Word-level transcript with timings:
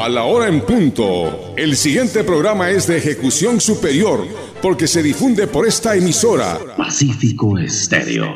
A 0.00 0.08
la 0.08 0.22
hora 0.22 0.46
en 0.46 0.60
punto. 0.60 1.54
El 1.56 1.76
siguiente 1.76 2.22
programa 2.22 2.70
es 2.70 2.86
de 2.86 2.98
ejecución 2.98 3.60
superior 3.60 4.24
porque 4.62 4.86
se 4.86 5.02
difunde 5.02 5.48
por 5.48 5.66
esta 5.66 5.96
emisora. 5.96 6.56
Pacífico 6.76 7.58
Estéreo. 7.58 8.32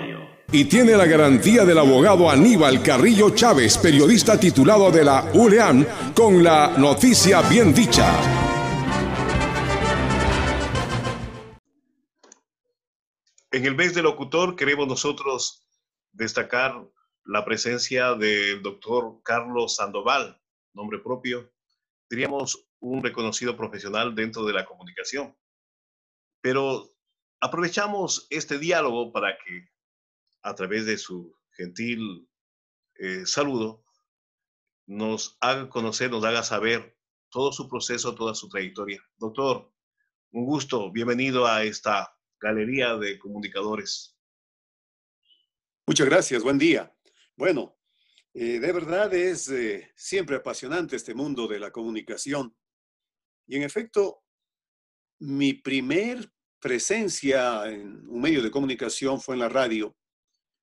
Y 0.50 0.64
tiene 0.64 0.96
la 0.96 1.06
garantía 1.06 1.64
del 1.64 1.78
abogado 1.78 2.28
Aníbal 2.28 2.82
Carrillo 2.82 3.30
Chávez, 3.30 3.78
periodista 3.78 4.40
titulado 4.40 4.90
de 4.90 5.04
la 5.04 5.30
ULEAM, 5.34 5.86
con 6.14 6.42
la 6.42 6.74
noticia 6.76 7.40
bien 7.42 7.72
dicha. 7.72 8.12
En 13.52 13.64
el 13.64 13.76
mes 13.76 13.94
del 13.94 14.02
locutor 14.02 14.56
queremos 14.56 14.88
nosotros 14.88 15.64
destacar 16.10 16.74
la 17.24 17.44
presencia 17.44 18.14
del 18.14 18.62
doctor 18.62 19.20
Carlos 19.22 19.76
Sandoval, 19.76 20.41
nombre 20.74 20.98
propio, 20.98 21.52
diríamos 22.08 22.68
un 22.80 23.02
reconocido 23.02 23.56
profesional 23.56 24.14
dentro 24.14 24.44
de 24.44 24.52
la 24.52 24.64
comunicación. 24.64 25.36
Pero 26.40 26.94
aprovechamos 27.40 28.26
este 28.30 28.58
diálogo 28.58 29.12
para 29.12 29.36
que 29.38 29.68
a 30.42 30.54
través 30.54 30.86
de 30.86 30.98
su 30.98 31.36
gentil 31.52 32.28
eh, 32.96 33.24
saludo 33.26 33.84
nos 34.86 35.36
haga 35.40 35.68
conocer, 35.68 36.10
nos 36.10 36.24
haga 36.24 36.42
saber 36.42 36.98
todo 37.30 37.52
su 37.52 37.68
proceso, 37.68 38.14
toda 38.14 38.34
su 38.34 38.48
trayectoria. 38.48 39.02
Doctor, 39.16 39.72
un 40.32 40.44
gusto, 40.44 40.90
bienvenido 40.90 41.46
a 41.46 41.62
esta 41.64 42.16
galería 42.40 42.96
de 42.96 43.18
comunicadores. 43.18 44.18
Muchas 45.86 46.06
gracias, 46.06 46.42
buen 46.42 46.58
día. 46.58 46.94
Bueno, 47.36 47.76
eh, 48.34 48.58
de 48.60 48.72
verdad 48.72 49.12
es 49.12 49.48
eh, 49.48 49.92
siempre 49.94 50.36
apasionante 50.36 50.96
este 50.96 51.14
mundo 51.14 51.46
de 51.46 51.60
la 51.60 51.70
comunicación. 51.70 52.56
Y 53.46 53.56
en 53.56 53.62
efecto, 53.62 54.22
mi 55.20 55.54
primer 55.54 56.32
presencia 56.58 57.68
en 57.68 58.08
un 58.08 58.20
medio 58.20 58.42
de 58.42 58.50
comunicación 58.50 59.20
fue 59.20 59.34
en 59.34 59.40
la 59.40 59.48
radio, 59.48 59.96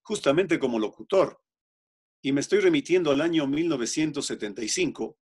justamente 0.01 0.57
como 0.57 0.79
locutor. 0.79 1.41
Y 2.21 2.31
me 2.31 2.41
estoy 2.41 2.59
remitiendo 2.59 3.11
al 3.11 3.21
año 3.21 3.45
1975, 3.47 5.17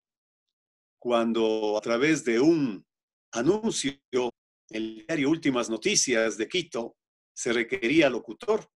cuando 0.99 1.77
a 1.77 1.81
través 1.81 2.25
de 2.25 2.41
un 2.41 2.87
anuncio 3.33 3.99
en 4.13 4.31
el 4.71 5.07
diario 5.07 5.31
Últimas 5.31 5.69
Noticias 5.69 6.37
de 6.37 6.49
Quito 6.49 6.97
se 7.35 7.53
requería 7.53 8.09
locutor 8.09 8.69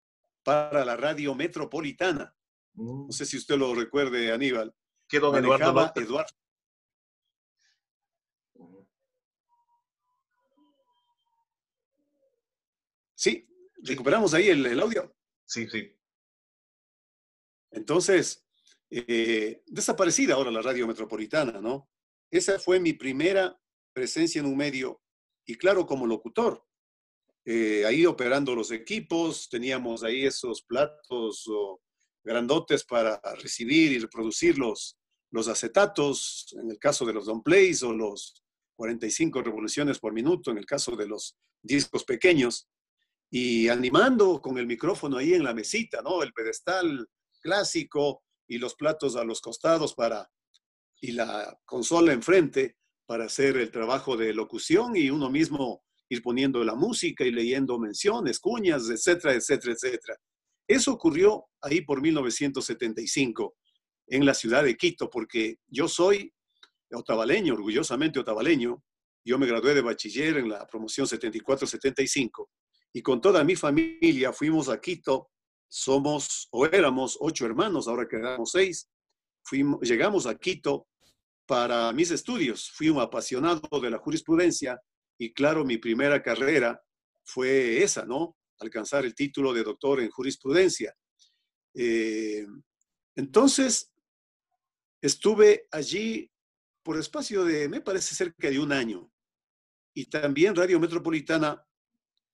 para 0.43 0.85
la 0.85 0.97
radio 0.97 1.35
metropolitana. 1.35 2.35
No 2.79 3.07
mm. 3.07 3.13
sé 3.13 3.27
si 3.27 3.37
usted 3.37 3.57
lo 3.57 3.75
recuerde, 3.75 4.33
Aníbal. 4.33 4.73
¿Qué 5.09 5.19
don 5.19 5.35
Eduardo 5.37 5.93
Eduardo. 5.97 6.31
Sí, 13.15 13.49
recuperamos 13.83 14.33
ahí 14.33 14.49
el, 14.49 14.79
audio. 14.79 15.13
Sí, 15.45 15.67
sí. 15.69 15.93
Entonces, 17.73 18.47
eh, 18.91 19.63
desaparecida 19.67 20.35
ahora 20.35 20.53
la 20.53 20.63
radio 20.63 20.87
metropolitana, 20.87 21.61
¿no? 21.61 21.91
Esa 22.31 22.61
fue 22.61 22.79
mi 22.79 22.93
primera 22.93 23.61
presencia 23.93 24.39
en 24.39 24.47
un 24.47 24.57
medio 24.57 25.03
y 25.45 25.57
claro, 25.57 25.85
como 25.85 26.07
locutor. 26.07 26.65
Eh, 27.45 27.85
ahí 27.87 28.07
operando 28.07 28.55
los 28.55 28.71
equipos, 28.71 29.49
teníamos 29.49 30.05
ahí 30.05 30.25
esos 30.27 30.63
platos 30.63 31.45
o 31.49 31.81
grandotes 32.29 32.85
para 32.85 33.21
recibir 33.43 33.93
y 33.93 33.99
reproducir 33.99 34.59
los, 34.59 34.99
los 35.31 35.49
acetatos, 35.49 36.55
en 36.61 36.71
el 36.71 36.79
caso 36.79 37.07
de 37.07 37.15
los 37.15 37.27
plays 37.43 37.83
o 37.83 37.93
los 37.93 38.45
45 38.77 39.43
revoluciones 39.43 39.99
por 39.99 40.13
minuto, 40.13 40.51
en 40.51 40.59
el 40.59 40.67
caso 40.67 40.95
de 40.95 41.07
los 41.07 41.37
discos 41.63 42.05
pequeños, 42.05 42.69
y 43.31 43.69
animando 43.69 44.41
con 44.41 44.59
el 44.59 44.67
micrófono 44.67 45.17
ahí 45.17 45.35
en 45.35 45.45
la 45.45 45.55
mesita, 45.55 46.03
¿no? 46.03 46.23
El 46.23 46.33
pedestal 46.33 47.09
clásico 47.41 48.23
y 48.47 48.59
los 48.59 48.75
platos 48.75 49.17
a 49.17 49.25
los 49.25 49.41
costados 49.41 49.95
para, 49.95 50.31
y 51.01 51.13
la 51.13 51.59
consola 51.65 52.13
enfrente 52.13 52.77
para 53.07 53.25
hacer 53.25 53.57
el 53.57 53.71
trabajo 53.71 54.17
de 54.17 54.35
locución 54.35 54.97
y 54.97 55.11
uno 55.11 55.31
mismo 55.31 55.83
ir 56.11 56.23
poniendo 56.23 56.63
la 56.63 56.75
música 56.75 57.25
y 57.25 57.31
leyendo 57.31 57.79
menciones, 57.79 58.39
cuñas, 58.39 58.89
etcétera, 58.91 59.35
etcétera, 59.35 59.73
etcétera. 59.73 60.17
Eso 60.69 60.93
ocurrió 60.93 61.47
ahí 61.63 61.81
por 61.81 62.03
1975 62.03 63.57
en 64.07 64.27
la 64.27 64.35
ciudad 64.35 64.63
de 64.63 64.77
Quito, 64.77 65.09
porque 65.09 65.57
yo 65.67 65.89
soy 65.89 66.33
otavaleño, 66.93 67.55
orgullosamente 67.55 68.21
otavaleño. 68.21 68.83
Yo 69.25 69.39
me 69.39 69.47
gradué 69.47 69.75
de 69.75 69.81
bachiller 69.81 70.37
en 70.37 70.51
la 70.51 70.67
promoción 70.67 71.07
74-75 71.07 72.49
y 72.93 73.03
con 73.03 73.21
toda 73.21 73.45
mi 73.45 73.57
familia 73.57 74.33
fuimos 74.33 74.69
a 74.69 74.81
Quito. 74.81 75.31
Somos 75.71 76.49
o 76.51 76.65
éramos 76.67 77.19
ocho 77.21 77.45
hermanos, 77.45 77.89
ahora 77.89 78.09
quedamos 78.09 78.51
seis. 78.53 78.89
Fuimos, 79.43 79.81
llegamos 79.83 80.27
a 80.27 80.35
Quito 80.35 80.87
para 81.47 81.93
mis 81.93 82.11
estudios. 82.11 82.71
Fui 82.71 82.89
un 82.89 83.01
apasionado 83.01 83.81
de 83.81 83.91
la 83.91 83.99
jurisprudencia 83.99 84.81
y 85.19 85.33
claro, 85.33 85.65
mi 85.65 85.79
primera 85.79 86.23
carrera 86.23 86.81
fue 87.25 87.83
esa, 87.83 88.07
¿no? 88.07 88.38
Alcanzar 88.61 89.05
el 89.05 89.15
título 89.15 89.53
de 89.53 89.63
doctor 89.63 90.01
en 90.01 90.11
jurisprudencia. 90.11 90.95
Eh, 91.75 92.47
entonces, 93.17 93.93
estuve 95.01 95.67
allí 95.71 96.31
por 96.83 96.99
espacio 96.99 97.45
de, 97.45 97.69
me 97.69 97.81
parece, 97.81 98.15
cerca 98.15 98.51
de 98.51 98.59
un 98.59 98.73
año. 98.73 99.11
Y 99.95 100.07
también 100.07 100.55
Radio 100.55 100.79
Metropolitana 100.81 101.65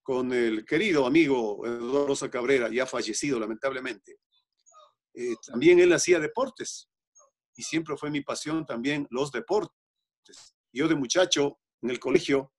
con 0.02 0.32
el 0.32 0.64
querido 0.64 1.06
amigo 1.06 1.66
Eduardo 1.66 2.08
Rosa 2.08 2.30
Cabrera, 2.30 2.68
ya 2.68 2.86
fallecido 2.86 3.40
lamentablemente. 3.40 4.18
Eh, 5.14 5.34
también 5.46 5.78
él 5.80 5.92
hacía 5.92 6.18
deportes 6.18 6.90
y 7.56 7.62
siempre 7.62 7.96
fue 7.96 8.10
mi 8.10 8.20
pasión 8.20 8.66
también 8.66 9.06
los 9.10 9.32
deportes. 9.32 9.74
Yo 10.72 10.88
de 10.88 10.94
muchacho 10.94 11.60
en 11.82 11.90
el 11.90 11.98
colegio 11.98 12.52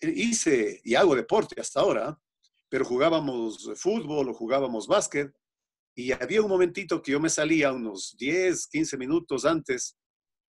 hice 0.00 0.80
y 0.84 0.94
hago 0.94 1.14
deporte 1.14 1.60
hasta 1.60 1.80
ahora 1.80 2.18
pero 2.68 2.84
jugábamos 2.84 3.70
fútbol 3.76 4.28
o 4.28 4.34
jugábamos 4.34 4.86
básquet 4.86 5.32
y 5.94 6.12
había 6.12 6.42
un 6.42 6.48
momentito 6.48 7.00
que 7.00 7.12
yo 7.12 7.20
me 7.20 7.28
salía 7.28 7.72
unos 7.72 8.16
10, 8.18 8.66
15 8.66 8.96
minutos 8.96 9.44
antes 9.44 9.96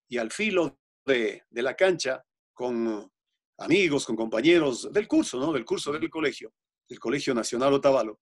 y 0.08 0.18
al 0.18 0.32
filo 0.32 0.80
de, 1.06 1.44
la 1.52 1.76
cancha 1.76 2.24
con 2.54 3.12
amigos, 3.60 4.06
con 4.06 4.16
compañeros 4.16 4.92
del 4.92 5.08
curso, 5.08 5.40
¿no? 5.40 5.54
Del 5.54 5.66
curso 5.66 5.92
del 5.92 6.10
colegio, 6.10 6.52
del 6.90 7.00
Colegio 7.00 7.34
Nacional 7.34 7.74
Otavalo. 7.74 8.20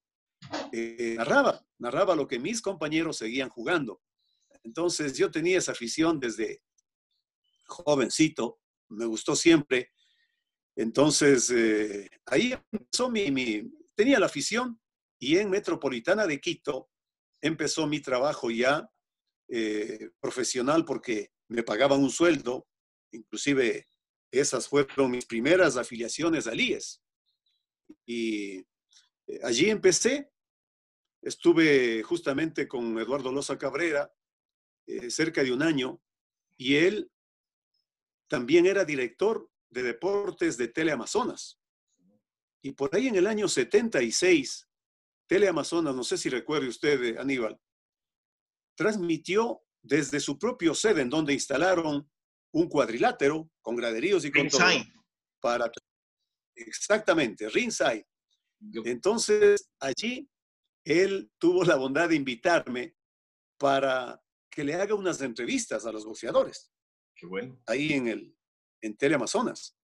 Eh, 0.73 1.15
narraba, 1.17 1.65
narraba 1.79 2.15
lo 2.15 2.27
que 2.27 2.39
mis 2.39 2.61
compañeros 2.61 3.17
seguían 3.17 3.49
jugando. 3.49 4.01
Entonces 4.63 5.17
yo 5.17 5.31
tenía 5.31 5.57
esa 5.57 5.71
afición 5.71 6.19
desde 6.19 6.61
jovencito, 7.65 8.59
me 8.89 9.05
gustó 9.05 9.35
siempre. 9.35 9.91
Entonces 10.75 11.49
eh, 11.51 12.09
ahí 12.25 12.53
empezó 12.71 13.09
mi, 13.09 13.71
tenía 13.95 14.19
la 14.19 14.27
afición 14.27 14.79
y 15.19 15.37
en 15.37 15.49
Metropolitana 15.49 16.27
de 16.27 16.39
Quito 16.39 16.89
empezó 17.41 17.87
mi 17.87 17.99
trabajo 17.99 18.51
ya 18.51 18.89
eh, 19.49 20.09
profesional 20.19 20.85
porque 20.85 21.31
me 21.49 21.63
pagaban 21.63 22.01
un 22.01 22.09
sueldo, 22.09 22.67
inclusive 23.11 23.87
esas 24.31 24.67
fueron 24.67 25.11
mis 25.11 25.25
primeras 25.25 25.77
afiliaciones 25.77 26.47
al 26.47 26.59
IES. 26.59 27.01
Y 28.05 28.57
eh, 29.27 29.39
allí 29.43 29.69
empecé, 29.69 30.31
estuve 31.21 32.01
justamente 32.03 32.67
con 32.67 32.97
Eduardo 32.97 33.31
Loza 33.31 33.57
Cabrera 33.57 34.11
eh, 34.87 35.11
cerca 35.11 35.43
de 35.43 35.51
un 35.51 35.61
año 35.61 36.01
y 36.57 36.75
él 36.75 37.11
también 38.27 38.65
era 38.65 38.83
director 38.83 39.49
de 39.69 39.83
deportes 39.83 40.57
de 40.57 40.67
Teleamazonas. 40.67 41.59
Y 42.63 42.71
por 42.71 42.95
ahí 42.95 43.07
en 43.07 43.15
el 43.15 43.27
año 43.27 43.47
76, 43.47 44.67
Teleamazonas, 45.27 45.93
no 45.93 46.03
sé 46.03 46.17
si 46.17 46.29
recuerde 46.29 46.69
usted, 46.69 47.17
Aníbal, 47.17 47.59
transmitió 48.75 49.61
desde 49.81 50.19
su 50.19 50.39
propio 50.39 50.73
sede, 50.73 51.01
en 51.01 51.09
donde 51.09 51.33
instalaron 51.33 52.09
un 52.53 52.69
cuadrilátero 52.69 53.51
con 53.61 53.75
graderíos 53.75 54.23
y 54.25 54.31
con 54.31 54.47
todo. 54.47 54.61
Para, 55.41 55.69
exactamente, 56.55 57.49
Ringside. 57.49 58.07
Entonces, 58.85 59.69
allí 59.79 60.29
él 60.85 61.29
tuvo 61.37 61.65
la 61.65 61.75
bondad 61.75 62.09
de 62.09 62.15
invitarme 62.15 62.95
para 63.57 64.21
que 64.49 64.63
le 64.63 64.75
haga 64.75 64.95
unas 64.95 65.21
entrevistas 65.21 65.85
a 65.85 65.91
los 65.91 66.05
boxeadores. 66.05 66.71
Qué 67.13 67.25
bueno. 67.25 67.61
Ahí 67.65 67.91
en 67.93 68.07
el 68.07 68.37
en 68.81 68.95
Teleamazonas. 68.97 69.77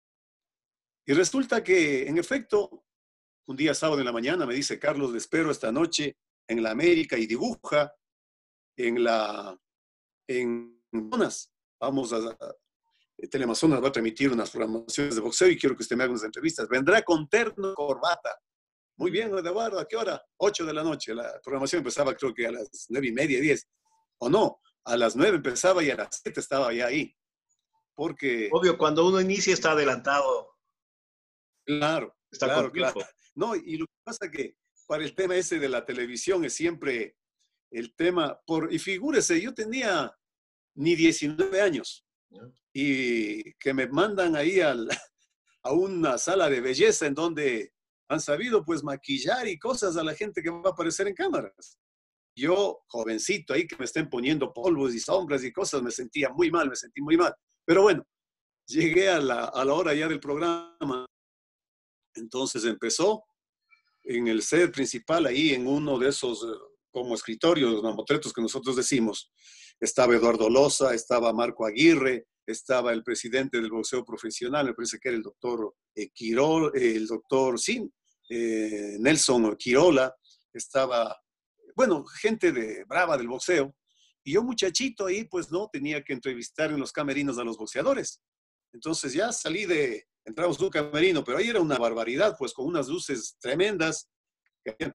Y 1.10 1.14
resulta 1.14 1.64
que, 1.64 2.06
en 2.06 2.18
efecto, 2.18 2.84
un 3.48 3.56
día 3.56 3.74
sábado 3.74 4.00
en 4.00 4.06
la 4.06 4.12
mañana 4.12 4.46
me 4.46 4.54
dice, 4.54 4.78
Carlos, 4.78 5.12
le 5.12 5.20
espero 5.20 5.50
esta 5.50 5.72
noche 5.72 6.18
en 6.50 6.62
la 6.62 6.72
América 6.72 7.18
y 7.18 7.26
dibuja 7.26 7.96
en 8.76 9.02
la, 9.06 9.58
en 10.28 10.84
zonas. 11.10 11.54
Vamos 11.80 12.12
a, 12.12 12.18
eh, 13.18 13.28
Telemazonas 13.30 13.82
va 13.82 13.88
a 13.88 13.92
transmitir 13.92 14.34
unas 14.34 14.52
programaciones 14.52 15.16
de 15.16 15.22
boxeo 15.22 15.48
y 15.48 15.58
quiero 15.58 15.78
que 15.78 15.84
usted 15.84 15.96
me 15.96 16.04
haga 16.04 16.12
unas 16.12 16.26
entrevistas. 16.26 16.68
Vendrá 16.68 17.02
con 17.04 17.30
terno, 17.30 17.74
corbata. 17.74 18.38
Muy 18.98 19.10
bien, 19.10 19.30
Eduardo, 19.30 19.80
¿a 19.80 19.88
qué 19.88 19.96
hora? 19.96 20.22
8 20.38 20.66
de 20.66 20.74
la 20.74 20.84
noche. 20.84 21.16
La 21.16 21.40
programación 21.42 21.80
empezaba 21.80 22.16
creo 22.16 22.34
que 22.34 22.48
a 22.48 22.52
las 22.52 22.88
nueve 22.90 23.08
y 23.08 23.12
media, 23.14 23.40
10. 23.40 23.66
O 24.20 24.30
no, 24.30 24.60
a 24.84 24.98
las 24.98 25.16
9 25.16 25.38
empezaba 25.38 25.82
y 25.86 25.90
a 25.90 25.96
las 25.96 26.20
7 26.22 26.38
estaba 26.38 26.74
ya 26.74 26.88
ahí. 26.88 27.16
Porque... 27.96 28.50
Obvio, 28.52 28.78
cuando 28.78 29.08
uno 29.08 29.22
inicia 29.22 29.54
está 29.54 29.72
adelantado. 29.72 30.57
Claro, 31.68 32.16
está 32.32 32.46
claro, 32.48 32.72
claro. 32.72 32.96
No, 33.36 33.56
y 33.56 33.78
lo 33.78 33.86
que 33.86 33.94
pasa 34.04 34.26
es 34.26 34.32
que 34.32 34.56
para 34.88 35.04
el 35.04 35.14
tema 35.14 35.36
ese 35.36 35.60
de 35.60 35.70
la 35.70 35.86
televisión 35.86 36.44
es 36.44 36.54
siempre 36.54 37.18
el 37.70 37.94
tema, 37.94 38.40
por, 38.48 38.74
y 38.74 38.80
figúrese, 38.80 39.40
yo 39.40 39.54
tenía 39.54 40.12
ni 40.76 40.96
19 40.96 41.62
años 41.62 42.04
y 42.74 43.54
que 43.56 43.74
me 43.74 43.88
mandan 43.88 44.36
ahí 44.36 44.60
al, 44.60 44.88
a 45.64 45.72
una 45.72 46.18
sala 46.18 46.50
de 46.50 46.62
belleza 46.62 47.06
en 47.06 47.14
donde 47.14 47.74
han 48.10 48.22
sabido 48.22 48.64
pues 48.64 48.84
maquillar 48.84 49.48
y 49.48 49.60
cosas 49.60 49.98
a 49.98 50.04
la 50.04 50.16
gente 50.16 50.42
que 50.42 50.50
va 50.50 50.62
a 50.66 50.70
aparecer 50.70 51.08
en 51.08 51.14
cámaras. 51.14 51.78
Yo, 52.36 52.80
jovencito 52.88 53.54
ahí, 53.54 53.68
que 53.68 53.76
me 53.76 53.86
estén 53.86 54.10
poniendo 54.10 54.54
polvos 54.54 54.96
y 54.96 55.00
sombras 55.00 55.44
y 55.44 55.52
cosas, 55.52 55.82
me 55.82 55.92
sentía 55.92 56.30
muy 56.30 56.50
mal, 56.50 56.70
me 56.70 56.76
sentí 56.76 57.02
muy 57.02 57.18
mal. 57.18 57.36
Pero 57.66 57.82
bueno, 57.82 58.04
llegué 58.68 59.10
a 59.10 59.20
la, 59.20 59.46
a 59.46 59.66
la 59.66 59.74
hora 59.74 59.94
ya 59.94 60.08
del 60.08 60.20
programa. 60.20 61.06
Entonces 62.18 62.66
empezó 62.66 63.24
en 64.04 64.28
el 64.28 64.42
set 64.42 64.72
principal, 64.72 65.26
ahí 65.26 65.54
en 65.54 65.68
uno 65.68 66.00
de 66.00 66.10
esos 66.10 66.44
eh, 66.44 66.48
como 66.92 67.16
escritorios, 67.16 67.84
mamotretos 67.84 68.34
que 68.34 68.42
nosotros 68.42 68.76
decimos. 68.76 69.32
Estaba 69.80 70.16
Eduardo 70.16 70.50
Loza, 70.50 70.94
estaba 70.94 71.34
Marco 71.34 71.66
Aguirre, 71.66 72.26
estaba 72.46 72.94
el 72.94 73.04
presidente 73.04 73.60
del 73.60 73.70
boxeo 73.70 74.06
profesional, 74.06 74.66
me 74.66 74.74
parece 74.74 74.98
que 75.00 75.10
era 75.10 75.18
el 75.18 75.24
doctor 75.24 75.76
eh, 75.94 76.10
Quirol, 76.10 76.72
el 76.76 77.06
doctor, 77.06 77.60
sí, 77.60 77.88
eh, 78.30 78.98
Nelson 79.00 79.56
Quirola, 79.58 80.16
estaba, 80.54 81.16
bueno, 81.76 82.06
gente 82.06 82.52
de 82.52 82.84
brava 82.86 83.18
del 83.18 83.28
boxeo. 83.28 83.76
Y 84.24 84.34
yo 84.34 84.44
muchachito 84.44 85.06
ahí, 85.06 85.26
pues 85.26 85.52
no, 85.52 85.70
tenía 85.72 86.04
que 86.04 86.14
entrevistar 86.14 86.72
en 86.72 86.80
los 86.80 86.92
camerinos 86.92 87.38
a 87.38 87.44
los 87.44 87.58
boxeadores. 87.58 88.22
Entonces 88.74 89.14
ya 89.14 89.32
salí 89.32 89.66
de, 89.66 90.08
entramos 90.28 90.60
en 90.60 90.66
un 90.66 90.70
camerino, 90.70 91.24
pero 91.24 91.38
ahí 91.38 91.48
era 91.48 91.62
una 91.62 91.78
barbaridad, 91.78 92.36
pues 92.38 92.54
con 92.54 92.66
unas 92.66 92.88
luces 92.90 93.38
tremendas, 93.40 94.10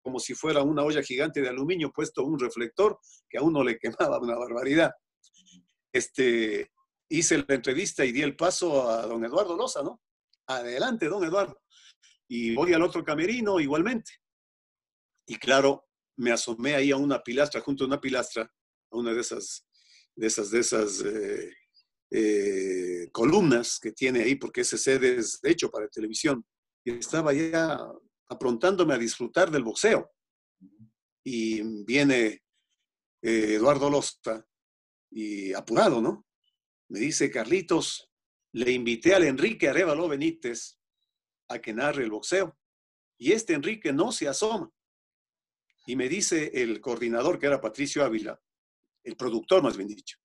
como 0.03 0.21
si 0.21 0.35
fuera 0.35 0.63
una 0.63 0.83
olla 0.83 1.03
gigante 1.03 1.41
de 1.41 1.49
aluminio 1.49 1.91
puesto 1.91 2.23
un 2.25 2.39
reflector 2.39 2.99
que 3.29 3.39
a 3.39 3.43
uno 3.43 3.65
le 3.65 3.79
quemaba 3.81 4.19
una 4.19 4.37
barbaridad. 4.37 4.93
Este, 5.93 6.71
hice 7.09 7.39
la 7.39 7.55
entrevista 7.55 8.05
y 8.05 8.13
di 8.13 8.23
el 8.23 8.37
paso 8.37 8.89
a 8.91 9.07
don 9.07 9.25
Eduardo 9.25 9.57
Loza, 9.57 9.83
¿no? 9.83 10.03
Adelante, 10.47 11.09
don 11.09 11.25
Eduardo. 11.25 11.63
Y 12.29 12.55
voy 12.55 12.75
al 12.75 12.83
otro 12.83 13.03
camerino 13.03 13.59
igualmente. 13.59 14.13
Y 15.27 15.37
claro, 15.37 15.87
me 16.17 16.33
asomé 16.33 16.75
ahí 16.75 16.91
a 16.91 16.97
una 16.97 17.23
pilastra, 17.23 17.61
junto 17.63 17.85
a 17.85 17.87
una 17.87 18.01
pilastra, 18.01 18.43
a 18.43 18.97
una 18.97 19.13
de 19.15 19.21
esas, 19.21 19.67
de 20.15 20.27
esas, 20.27 20.51
de 20.51 20.61
esas 20.61 21.01
eh, 21.03 21.55
eh, 22.15 23.09
columnas 23.11 23.79
que 23.81 23.93
tiene 23.93 24.23
ahí, 24.23 24.35
porque 24.35 24.61
ese 24.61 24.77
sede 24.77 25.17
es 25.17 25.41
hecho 25.43 25.71
para 25.71 25.89
televisión. 25.89 26.45
Y 26.85 26.93
estaba 26.93 27.33
ya 27.33 27.79
aprontándome 28.29 28.93
a 28.93 28.99
disfrutar 28.99 29.51
del 29.51 29.65
boxeo. 29.65 30.13
Y 31.25 31.63
viene 31.85 32.43
eh, 33.23 33.55
Eduardo 33.55 33.89
Losta 33.89 34.47
y 35.11 35.55
apurado, 35.55 36.03
¿no? 36.03 36.27
Me 36.89 36.99
dice, 36.99 37.31
Carlitos, 37.31 38.11
le 38.53 38.71
invité 38.73 39.15
al 39.15 39.25
Enrique 39.25 39.69
Arevalo 39.69 40.09
Benítez 40.09 40.79
a 41.49 41.59
que 41.61 41.73
narre 41.73 42.05
el 42.05 42.11
boxeo. 42.11 42.59
Y 43.19 43.33
este 43.33 43.55
Enrique 43.55 43.93
no 43.93 44.13
se 44.13 44.29
asoma. 44.29 44.71
Y 45.87 45.97
me 45.97 46.09
dice 46.09 46.51
el 46.55 46.81
coordinador, 46.81 47.39
que 47.39 47.47
era 47.47 47.61
Patricio 47.61 48.05
Ávila, 48.05 48.39
el 49.05 49.17
productor 49.17 49.63
más 49.63 49.77
bien 49.77 49.89
dicho, 49.89 50.19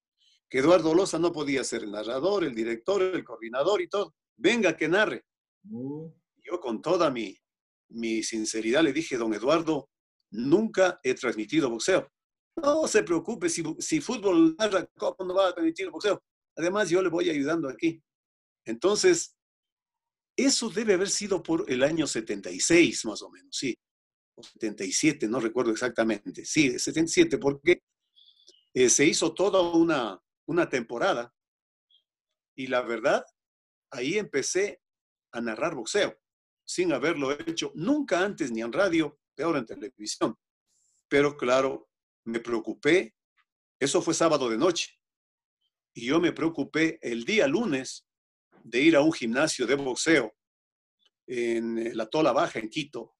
que 0.49 0.59
Eduardo 0.59 0.94
Loza 0.94 1.19
no 1.19 1.31
podía 1.31 1.63
ser 1.63 1.83
el 1.83 1.91
narrador, 1.91 2.44
el 2.44 2.55
director, 2.55 3.01
el 3.01 3.23
coordinador 3.23 3.81
y 3.81 3.89
todo. 3.89 4.15
Venga 4.38 4.75
que 4.77 4.88
narre. 4.88 5.25
Mm. 5.63 6.07
Yo 6.44 6.59
con 6.59 6.81
toda 6.81 7.11
mi, 7.11 7.38
mi 7.89 8.23
sinceridad 8.23 8.83
le 8.83 8.94
dije, 8.94 9.17
don 9.17 9.33
Eduardo, 9.33 9.89
nunca 10.31 10.99
he 11.03 11.13
transmitido 11.13 11.69
boxeo. 11.69 12.09
No 12.55 12.88
se 12.88 13.03
preocupe, 13.03 13.49
si, 13.49 13.63
si 13.79 14.01
fútbol 14.01 14.55
narra, 14.57 14.88
¿cómo 14.97 15.15
no 15.19 15.35
va 15.35 15.49
a 15.49 15.53
transmitir 15.53 15.89
boxeo? 15.89 16.23
Además, 16.55 16.89
yo 16.89 17.01
le 17.01 17.09
voy 17.09 17.29
ayudando 17.29 17.69
aquí. 17.69 18.01
Entonces, 18.65 19.35
eso 20.35 20.69
debe 20.69 20.94
haber 20.94 21.09
sido 21.09 21.44
por 21.44 21.65
el 21.69 21.83
año 21.83 22.07
76, 22.07 23.05
más 23.05 23.21
o 23.21 23.29
menos, 23.29 23.55
sí. 23.55 23.77
O 24.35 24.44
77, 24.44 25.27
no 25.27 25.39
recuerdo 25.39 25.71
exactamente. 25.71 26.45
Sí, 26.45 26.77
77, 26.77 27.38
porque 27.38 27.81
eh, 28.73 28.89
se 28.89 29.05
hizo 29.05 29.33
toda 29.33 29.61
una, 29.61 30.19
una 30.47 30.67
temporada. 30.67 31.33
Y 32.55 32.67
la 32.67 32.81
verdad, 32.81 33.23
ahí 33.91 34.17
empecé 34.17 34.81
a 35.31 35.41
narrar 35.41 35.75
boxeo 35.75 36.17
sin 36.65 36.91
haberlo 36.91 37.31
hecho 37.31 37.71
nunca 37.75 38.23
antes 38.23 38.51
ni 38.51 38.61
en 38.61 38.73
radio, 38.73 39.19
peor 39.35 39.57
en 39.57 39.65
televisión. 39.65 40.35
Pero 41.07 41.38
claro, 41.38 41.89
me 42.25 42.39
preocupé, 42.39 43.15
eso 43.79 44.01
fue 44.01 44.13
sábado 44.13 44.49
de 44.49 44.57
noche, 44.57 44.99
y 45.94 46.07
yo 46.07 46.19
me 46.19 46.33
preocupé 46.33 46.99
el 47.01 47.23
día 47.23 47.47
lunes 47.47 48.05
de 48.63 48.81
ir 48.81 48.95
a 48.97 49.01
un 49.01 49.13
gimnasio 49.13 49.65
de 49.65 49.75
boxeo 49.75 50.35
en 51.25 51.95
la 51.95 52.07
Tola 52.07 52.33
Baja, 52.33 52.59
en 52.59 52.69
Quito, 52.69 53.15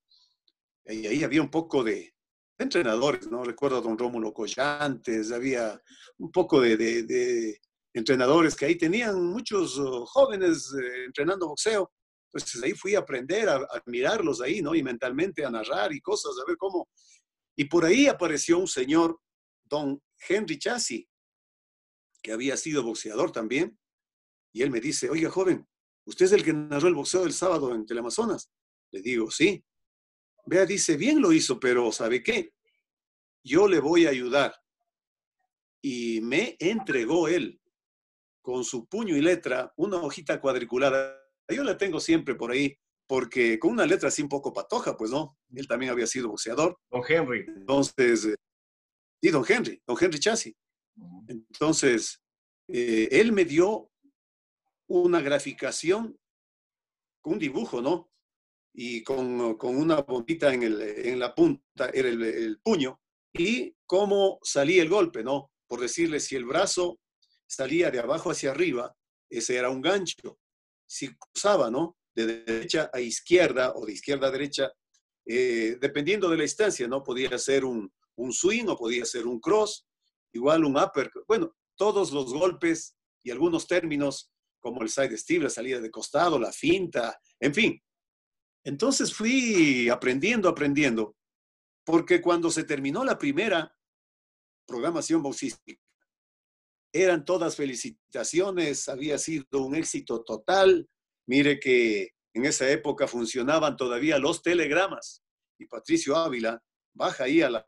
y 0.84 1.06
ahí 1.06 1.24
había 1.24 1.42
un 1.42 1.50
poco 1.50 1.82
de 1.82 2.14
entrenadores, 2.58 3.28
¿no? 3.28 3.44
Recuerdo 3.44 3.78
a 3.78 3.80
don 3.80 3.96
Rómulo 3.96 4.32
Collantes, 4.32 5.32
había 5.32 5.80
un 6.18 6.30
poco 6.30 6.60
de, 6.60 7.58
entrenadores 7.94 8.54
que 8.54 8.66
ahí 8.66 8.76
tenían 8.76 9.24
muchos 9.24 9.78
oh, 9.78 10.04
jóvenes 10.06 10.72
eh, 10.80 11.04
entrenando 11.06 11.48
boxeo, 11.48 11.90
pues 12.30 12.62
ahí 12.62 12.72
fui 12.72 12.94
a 12.94 13.00
aprender, 13.00 13.48
a, 13.48 13.56
a, 13.56 13.82
mirarlos 13.86 14.40
ahí, 14.40 14.60
¿no? 14.60 14.74
Y 14.74 14.82
mentalmente 14.82 15.44
a 15.44 15.50
narrar 15.50 15.92
y 15.92 16.00
cosas, 16.00 16.32
a 16.40 16.46
ver 16.46 16.56
cómo. 16.56 16.88
Y 17.56 17.64
por 17.64 17.84
ahí 17.84 18.06
apareció 18.06 18.58
un 18.58 18.68
señor, 18.68 19.18
don 19.64 20.00
Henry 20.28 20.58
Chassi, 20.58 21.08
que 22.22 22.32
había 22.32 22.56
sido 22.56 22.82
boxeador 22.82 23.32
también. 23.32 23.78
Y 24.52 24.62
él 24.62 24.70
me 24.70 24.80
dice, 24.80 25.08
oiga, 25.10 25.30
joven, 25.30 25.66
¿usted 26.04 26.26
es 26.26 26.32
el 26.32 26.44
que 26.44 26.52
narró 26.52 26.88
el 26.88 26.94
boxeo 26.94 27.22
del 27.22 27.32
sábado 27.32 27.74
en 27.74 27.86
Teleamazonas? 27.86 28.50
Le 28.90 29.02
digo, 29.02 29.30
sí. 29.30 29.64
Vea, 30.46 30.64
dice, 30.64 30.96
bien 30.96 31.20
lo 31.20 31.32
hizo, 31.32 31.60
pero 31.60 31.92
¿sabe 31.92 32.22
qué? 32.22 32.52
Yo 33.44 33.68
le 33.68 33.80
voy 33.80 34.06
a 34.06 34.10
ayudar. 34.10 34.54
Y 35.82 36.20
me 36.20 36.56
entregó 36.58 37.28
él, 37.28 37.60
con 38.42 38.64
su 38.64 38.86
puño 38.86 39.16
y 39.16 39.20
letra, 39.20 39.72
una 39.76 39.98
hojita 39.98 40.40
cuadriculada 40.40 41.18
yo 41.54 41.64
la 41.64 41.78
tengo 41.78 42.00
siempre 42.00 42.34
por 42.34 42.50
ahí, 42.50 42.76
porque 43.06 43.58
con 43.58 43.72
una 43.72 43.86
letra 43.86 44.08
así 44.08 44.22
un 44.22 44.28
poco 44.28 44.52
patoja, 44.52 44.96
pues 44.96 45.10
no. 45.10 45.38
Él 45.54 45.66
también 45.66 45.92
había 45.92 46.06
sido 46.06 46.28
boxeador. 46.28 46.78
Don 46.90 47.02
Henry. 47.08 47.46
Entonces, 47.48 48.26
eh, 48.26 48.36
sí, 49.22 49.30
don 49.30 49.44
Henry, 49.48 49.82
don 49.86 49.96
Henry 49.98 50.18
Chassi. 50.18 50.54
Entonces, 51.26 52.20
eh, 52.68 53.08
él 53.10 53.32
me 53.32 53.44
dio 53.44 53.90
una 54.88 55.20
graficación 55.20 56.18
con 57.20 57.34
un 57.34 57.38
dibujo, 57.38 57.80
¿no? 57.80 58.10
Y 58.74 59.02
con, 59.02 59.56
con 59.56 59.76
una 59.76 60.02
bombita 60.02 60.52
en, 60.52 60.62
el, 60.62 60.80
en, 60.82 61.18
la 61.18 61.34
punta, 61.34 61.90
era 61.92 62.08
el, 62.08 62.22
el 62.22 62.60
puño, 62.60 63.00
y 63.32 63.74
cómo 63.86 64.38
salía 64.42 64.82
el 64.82 64.88
golpe, 64.88 65.22
¿no? 65.22 65.50
Por 65.66 65.80
decirle, 65.80 66.20
si 66.20 66.36
el 66.36 66.44
brazo 66.44 66.98
salía 67.46 67.90
de 67.90 68.00
abajo 68.00 68.30
hacia 68.30 68.50
arriba, 68.50 68.94
ese 69.30 69.56
era 69.56 69.70
un 69.70 69.80
gancho 69.80 70.38
si 70.88 71.14
cruzaba, 71.14 71.70
¿no? 71.70 71.96
De 72.14 72.26
derecha 72.26 72.90
a 72.92 73.00
izquierda 73.00 73.74
o 73.74 73.86
de 73.86 73.92
izquierda 73.92 74.28
a 74.28 74.30
derecha, 74.30 74.72
eh, 75.26 75.76
dependiendo 75.80 76.28
de 76.28 76.36
la 76.36 76.42
distancia, 76.42 76.88
¿no? 76.88 77.04
Podía 77.04 77.38
ser 77.38 77.64
un, 77.64 77.92
un 78.16 78.32
swing 78.32 78.66
o 78.68 78.76
podía 78.76 79.04
ser 79.04 79.26
un 79.26 79.38
cross, 79.38 79.86
igual 80.32 80.64
un 80.64 80.76
upper. 80.76 81.10
Bueno, 81.28 81.54
todos 81.76 82.10
los 82.12 82.32
golpes 82.32 82.96
y 83.22 83.30
algunos 83.30 83.66
términos 83.66 84.30
como 84.58 84.82
el 84.82 84.88
side 84.88 85.16
steel, 85.16 85.44
la 85.44 85.50
salida 85.50 85.80
de 85.80 85.90
costado, 85.90 86.38
la 86.38 86.50
finta, 86.50 87.20
en 87.38 87.54
fin. 87.54 87.82
Entonces 88.64 89.14
fui 89.14 89.88
aprendiendo, 89.88 90.48
aprendiendo, 90.48 91.14
porque 91.88 92.20
cuando 92.20 92.50
se 92.50 92.64
terminó 92.64 93.02
la 93.02 93.16
primera 93.16 93.74
programación 94.66 95.22
boxística, 95.22 95.82
eran 96.92 97.24
todas 97.24 97.56
felicitaciones, 97.56 98.90
había 98.90 99.16
sido 99.16 99.64
un 99.64 99.74
éxito 99.74 100.22
total. 100.22 100.86
Mire 101.26 101.58
que 101.58 102.10
en 102.34 102.44
esa 102.44 102.68
época 102.70 103.08
funcionaban 103.08 103.78
todavía 103.78 104.18
los 104.18 104.42
telegramas 104.42 105.22
y 105.58 105.64
Patricio 105.64 106.14
Ávila 106.14 106.62
baja 106.92 107.24
ahí 107.24 107.40
a 107.40 107.48
la, 107.48 107.64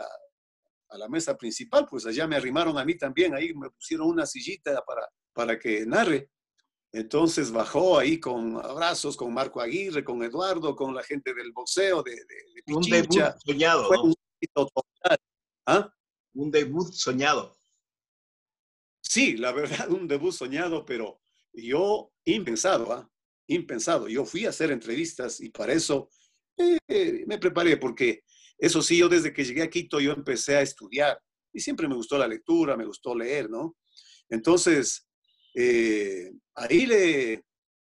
a 0.91 0.99
la 0.99 1.09
mesa 1.09 1.39
principal, 1.39 1.87
pues 1.89 2.05
allá 2.05 2.27
me 2.27 2.37
arrimaron 2.37 2.77
a 2.77 2.85
mí 2.85 2.99
también, 2.99 3.35
ahí 3.35 3.55
me 3.55 3.71
pusieron 3.71 4.07
una 4.07 4.27
sillita 4.27 4.85
para, 4.85 5.09
para 5.33 5.59
que 5.59 5.87
narre. 5.87 6.29
Entonces 6.93 7.53
bajó 7.53 7.99
ahí 7.99 8.19
con 8.19 8.57
abrazos 8.57 9.17
con 9.17 9.33
Marco 9.33 9.61
Aguirre, 9.61 10.03
con 10.03 10.23
Eduardo, 10.25 10.75
con 10.75 10.95
la 10.95 11.03
gente 11.03 11.33
del 11.35 11.53
boxeo, 11.53 12.03
de, 12.03 12.13
de, 12.13 12.75
Un 12.75 12.83
debut 12.83 13.37
soñado. 13.45 13.87
Fue 13.87 14.01
un 14.01 14.15
total. 14.53 15.19
¿Ah? 15.67 15.95
Un 16.35 16.51
debut 16.51 16.93
soñado. 16.93 17.57
Sí, 19.01 19.37
la 19.37 19.53
verdad, 19.53 19.91
un 19.91 20.09
debut 20.09 20.33
soñado, 20.33 20.85
pero 20.85 21.21
yo 21.53 22.13
impensado, 22.25 22.93
¿ah? 22.93 23.09
impensado. 23.47 24.09
Yo 24.09 24.25
fui 24.25 24.47
a 24.47 24.51
hacer 24.51 24.71
entrevistas 24.71 25.41
y 25.41 25.51
para 25.51 25.73
eso 25.73 26.11
eh, 26.57 27.25
me 27.27 27.39
preparé, 27.39 27.77
porque 27.77 28.25
eso 28.59 28.83
sí, 28.83 28.99
yo 28.99 29.09
desde 29.09 29.33
que 29.33 29.45
llegué 29.45 29.63
a 29.63 29.71
Quito, 29.71 30.01
yo 30.01 30.13
empecé 30.13 30.57
a 30.57 30.63
estudiar 30.63 31.21
y 31.53 31.61
siempre 31.61 31.89
me 31.89 31.95
gustó 31.95 32.19
la 32.19 32.29
lectura, 32.29 32.77
me 32.77 32.85
gustó 32.85 33.15
leer, 33.15 33.49
¿no? 33.49 33.77
Entonces, 34.29 35.09
eh, 35.55 36.31
ahí 36.61 36.87
le, 36.87 37.45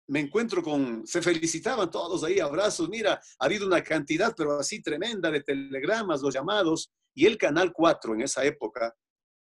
me 0.09 0.21
encuentro 0.21 0.63
con, 0.63 1.07
se 1.07 1.23
felicitaban 1.23 1.91
todos 1.91 2.25
ahí, 2.25 2.41
abrazos, 2.41 2.89
mira, 2.89 3.21
ha 3.39 3.45
habido 3.45 3.67
una 3.67 3.83
cantidad, 3.83 4.35
pero 4.37 4.59
así 4.59 4.83
tremenda 4.83 5.31
de 5.31 5.43
telegramas, 5.43 6.21
los 6.23 6.35
llamados, 6.35 6.93
y 7.15 7.27
el 7.27 7.39
Canal 7.39 7.73
4 7.73 8.15
en 8.15 8.23
esa 8.23 8.45
época, 8.45 8.95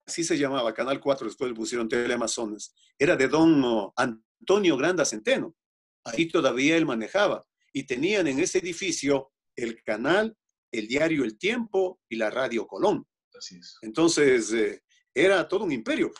así 0.05 0.23
se 0.23 0.37
llamaba, 0.37 0.73
Canal 0.73 0.99
4, 0.99 1.27
después 1.27 1.49
le 1.49 1.55
pusieron 1.55 1.89
Teleamazonas, 1.89 2.73
era 2.97 3.15
de 3.15 3.27
don 3.27 3.63
oh, 3.63 3.93
Antonio 3.95 4.77
Granda 4.77 5.05
Centeno, 5.05 5.55
ahí 6.03 6.27
todavía 6.27 6.77
él 6.77 6.85
manejaba, 6.85 7.43
y 7.73 7.83
tenían 7.83 8.27
en 8.27 8.39
ese 8.39 8.59
edificio 8.59 9.31
el 9.55 9.81
canal, 9.83 10.35
el 10.71 10.87
diario 10.87 11.23
El 11.23 11.37
Tiempo 11.37 11.99
y 12.09 12.15
la 12.15 12.29
radio 12.29 12.67
Colón. 12.67 13.05
Así 13.37 13.57
es. 13.57 13.77
Entonces, 13.81 14.51
eh, 14.53 14.81
era 15.13 15.47
todo 15.47 15.65
un 15.65 15.71
imperio 15.71 16.11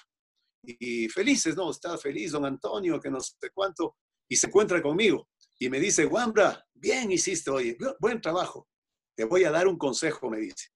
y 0.67 1.09
felices, 1.09 1.55
¿no? 1.55 1.71
Está 1.71 1.97
feliz 1.97 2.31
don 2.31 2.45
Antonio, 2.45 2.99
que 2.99 3.09
no 3.09 3.19
sé 3.19 3.35
cuánto, 3.53 3.95
y 4.27 4.35
se 4.35 4.47
encuentra 4.47 4.81
conmigo 4.81 5.27
y 5.59 5.69
me 5.69 5.79
dice, 5.79 6.05
Wambra, 6.05 6.65
bien 6.73 7.11
hiciste 7.11 7.49
hoy, 7.49 7.77
buen 7.99 8.19
trabajo, 8.19 8.67
te 9.15 9.23
voy 9.23 9.45
a 9.45 9.51
dar 9.51 9.67
un 9.67 9.77
consejo, 9.77 10.29
me 10.29 10.39
dice. 10.39 10.69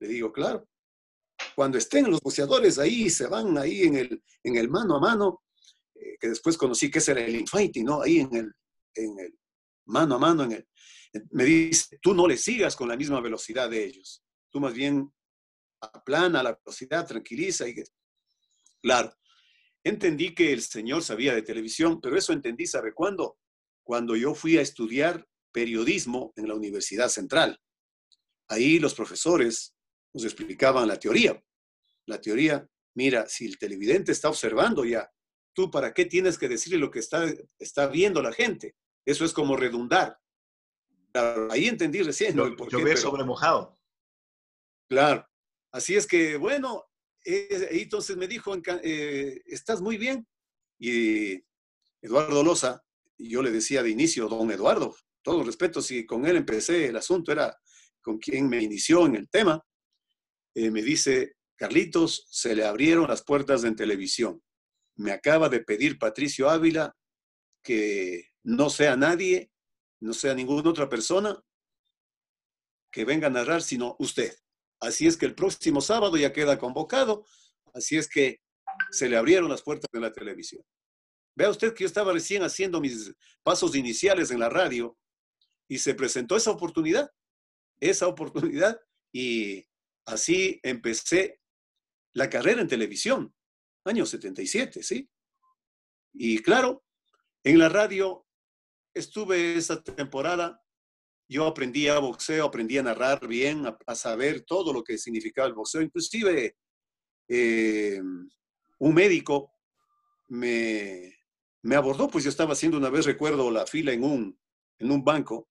Le 0.00 0.08
digo, 0.08 0.32
claro, 0.32 0.68
cuando 1.54 1.78
estén 1.78 2.10
los 2.10 2.20
boxeadores 2.20 2.78
ahí, 2.78 3.10
se 3.10 3.26
van 3.26 3.58
ahí 3.58 3.82
en 3.82 3.96
el, 3.96 4.22
en 4.42 4.56
el 4.56 4.68
mano 4.68 4.96
a 4.96 5.00
mano, 5.00 5.42
eh, 5.94 6.16
que 6.18 6.28
después 6.28 6.56
conocí 6.56 6.90
que 6.90 6.98
ese 6.98 7.12
era 7.12 7.24
el 7.24 7.36
infighting, 7.36 7.84
¿no? 7.84 8.02
Ahí 8.02 8.20
en 8.20 8.34
el, 8.34 8.52
en 8.94 9.18
el 9.18 9.38
mano 9.86 10.14
a 10.14 10.18
mano, 10.18 10.44
en 10.44 10.52
el, 10.52 10.68
me 11.30 11.44
dice, 11.44 11.98
tú 12.00 12.14
no 12.14 12.26
le 12.26 12.38
sigas 12.38 12.74
con 12.74 12.88
la 12.88 12.96
misma 12.96 13.20
velocidad 13.20 13.68
de 13.68 13.84
ellos, 13.84 14.24
tú 14.50 14.60
más 14.60 14.72
bien 14.72 15.12
aplana 15.80 16.42
la 16.42 16.58
velocidad, 16.64 17.06
tranquiliza 17.06 17.68
y 17.68 17.74
que... 17.74 17.84
Claro, 18.80 19.12
Entendí 19.84 20.34
que 20.34 20.52
el 20.52 20.62
señor 20.62 21.02
sabía 21.02 21.34
de 21.34 21.42
televisión, 21.42 22.00
pero 22.00 22.16
eso 22.16 22.32
entendí, 22.32 22.66
¿sabe 22.66 22.94
cuándo? 22.94 23.38
Cuando 23.84 24.14
yo 24.14 24.34
fui 24.34 24.58
a 24.58 24.62
estudiar 24.62 25.26
periodismo 25.52 26.32
en 26.36 26.48
la 26.48 26.54
Universidad 26.54 27.08
Central. 27.08 27.60
Ahí 28.48 28.78
los 28.78 28.94
profesores 28.94 29.74
nos 30.14 30.24
explicaban 30.24 30.88
la 30.88 30.98
teoría. 30.98 31.42
La 32.06 32.20
teoría, 32.20 32.66
mira, 32.94 33.28
si 33.28 33.46
el 33.46 33.58
televidente 33.58 34.12
está 34.12 34.28
observando 34.28 34.84
ya, 34.84 35.10
tú 35.54 35.70
para 35.70 35.92
qué 35.92 36.04
tienes 36.04 36.38
que 36.38 36.48
decirle 36.48 36.78
lo 36.78 36.90
que 36.90 37.00
está, 37.00 37.26
está 37.58 37.86
viendo 37.86 38.22
la 38.22 38.32
gente. 38.32 38.76
Eso 39.04 39.24
es 39.24 39.32
como 39.32 39.56
redundar. 39.56 40.18
Ahí 41.50 41.66
entendí 41.66 42.02
recién. 42.02 42.36
Lo, 42.36 42.54
por 42.56 42.68
qué, 42.68 42.96
sobre 42.96 43.24
mojado. 43.24 43.78
Claro. 44.88 45.26
Así 45.72 45.96
es 45.96 46.06
que, 46.06 46.36
bueno, 46.36 46.86
eh, 47.24 47.68
entonces 47.70 48.16
me 48.16 48.28
dijo, 48.28 48.54
eh, 48.82 49.42
¿estás 49.46 49.80
muy 49.80 49.96
bien? 49.96 50.26
Y 50.78 51.42
Eduardo 52.00 52.42
Loza, 52.42 52.82
yo 53.18 53.42
le 53.42 53.50
decía 53.50 53.82
de 53.82 53.90
inicio, 53.90 54.28
don 54.28 54.50
Eduardo, 54.50 54.96
todo 55.22 55.44
respeto, 55.44 55.80
si 55.80 56.04
con 56.04 56.26
él 56.26 56.36
empecé 56.36 56.86
el 56.86 56.96
asunto, 56.96 57.32
era 57.32 57.56
con 58.00 58.18
quien 58.18 58.48
me 58.48 58.60
inició 58.60 59.06
en 59.06 59.16
el 59.16 59.28
tema, 59.28 59.64
eh, 60.54 60.70
me 60.70 60.82
dice, 60.82 61.36
Carlitos, 61.56 62.26
se 62.28 62.54
le 62.54 62.64
abrieron 62.64 63.08
las 63.08 63.22
puertas 63.22 63.64
en 63.64 63.76
televisión. 63.76 64.42
Me 64.96 65.12
acaba 65.12 65.48
de 65.48 65.60
pedir 65.60 65.98
Patricio 65.98 66.50
Ávila 66.50 66.96
que 67.62 68.28
no 68.42 68.68
sea 68.68 68.96
nadie, 68.96 69.50
no 70.00 70.12
sea 70.12 70.34
ninguna 70.34 70.68
otra 70.68 70.88
persona 70.88 71.40
que 72.90 73.04
venga 73.04 73.28
a 73.28 73.30
narrar, 73.30 73.62
sino 73.62 73.96
usted. 74.00 74.34
Así 74.82 75.06
es 75.06 75.16
que 75.16 75.26
el 75.26 75.34
próximo 75.34 75.80
sábado 75.80 76.16
ya 76.16 76.32
queda 76.32 76.58
convocado. 76.58 77.24
Así 77.72 77.96
es 77.96 78.08
que 78.08 78.40
se 78.90 79.08
le 79.08 79.16
abrieron 79.16 79.48
las 79.48 79.62
puertas 79.62 79.88
de 79.92 80.00
la 80.00 80.12
televisión. 80.12 80.64
Vea 81.36 81.50
usted 81.50 81.72
que 81.72 81.84
yo 81.84 81.86
estaba 81.86 82.12
recién 82.12 82.42
haciendo 82.42 82.80
mis 82.80 83.14
pasos 83.44 83.76
iniciales 83.76 84.32
en 84.32 84.40
la 84.40 84.50
radio 84.50 84.98
y 85.68 85.78
se 85.78 85.94
presentó 85.94 86.36
esa 86.36 86.50
oportunidad, 86.50 87.10
esa 87.80 88.08
oportunidad 88.08 88.78
y 89.12 89.64
así 90.04 90.58
empecé 90.64 91.40
la 92.12 92.28
carrera 92.28 92.60
en 92.60 92.68
televisión, 92.68 93.34
año 93.84 94.04
77, 94.04 94.82
¿sí? 94.82 95.08
Y 96.12 96.40
claro, 96.40 96.84
en 97.44 97.58
la 97.58 97.68
radio 97.68 98.26
estuve 98.94 99.56
esa 99.56 99.82
temporada 99.82 100.61
yo 101.32 101.46
aprendí 101.46 101.88
a 101.88 101.98
boxeo, 101.98 102.44
aprendí 102.44 102.78
a 102.78 102.82
narrar 102.82 103.26
bien, 103.26 103.64
a, 103.86 103.94
saber 103.94 104.42
todo 104.42 104.72
lo 104.72 104.84
que 104.84 104.98
significaba 104.98 105.48
el 105.48 105.54
boxeo. 105.54 105.82
Inclusive 105.82 106.56
eh, 107.28 108.00
un 108.78 108.94
médico 108.94 109.52
me, 110.28 111.16
me, 111.62 111.74
abordó, 111.74 112.08
pues 112.08 112.24
yo 112.24 112.30
estaba 112.30 112.52
haciendo 112.52 112.78
una 112.78 112.90
vez, 112.90 113.06
recuerdo, 113.06 113.50
la 113.50 113.66
fila 113.66 113.92
en 113.92 114.04
un, 114.04 114.38
en 114.78 114.90
un 114.90 115.02
banco 115.02 115.48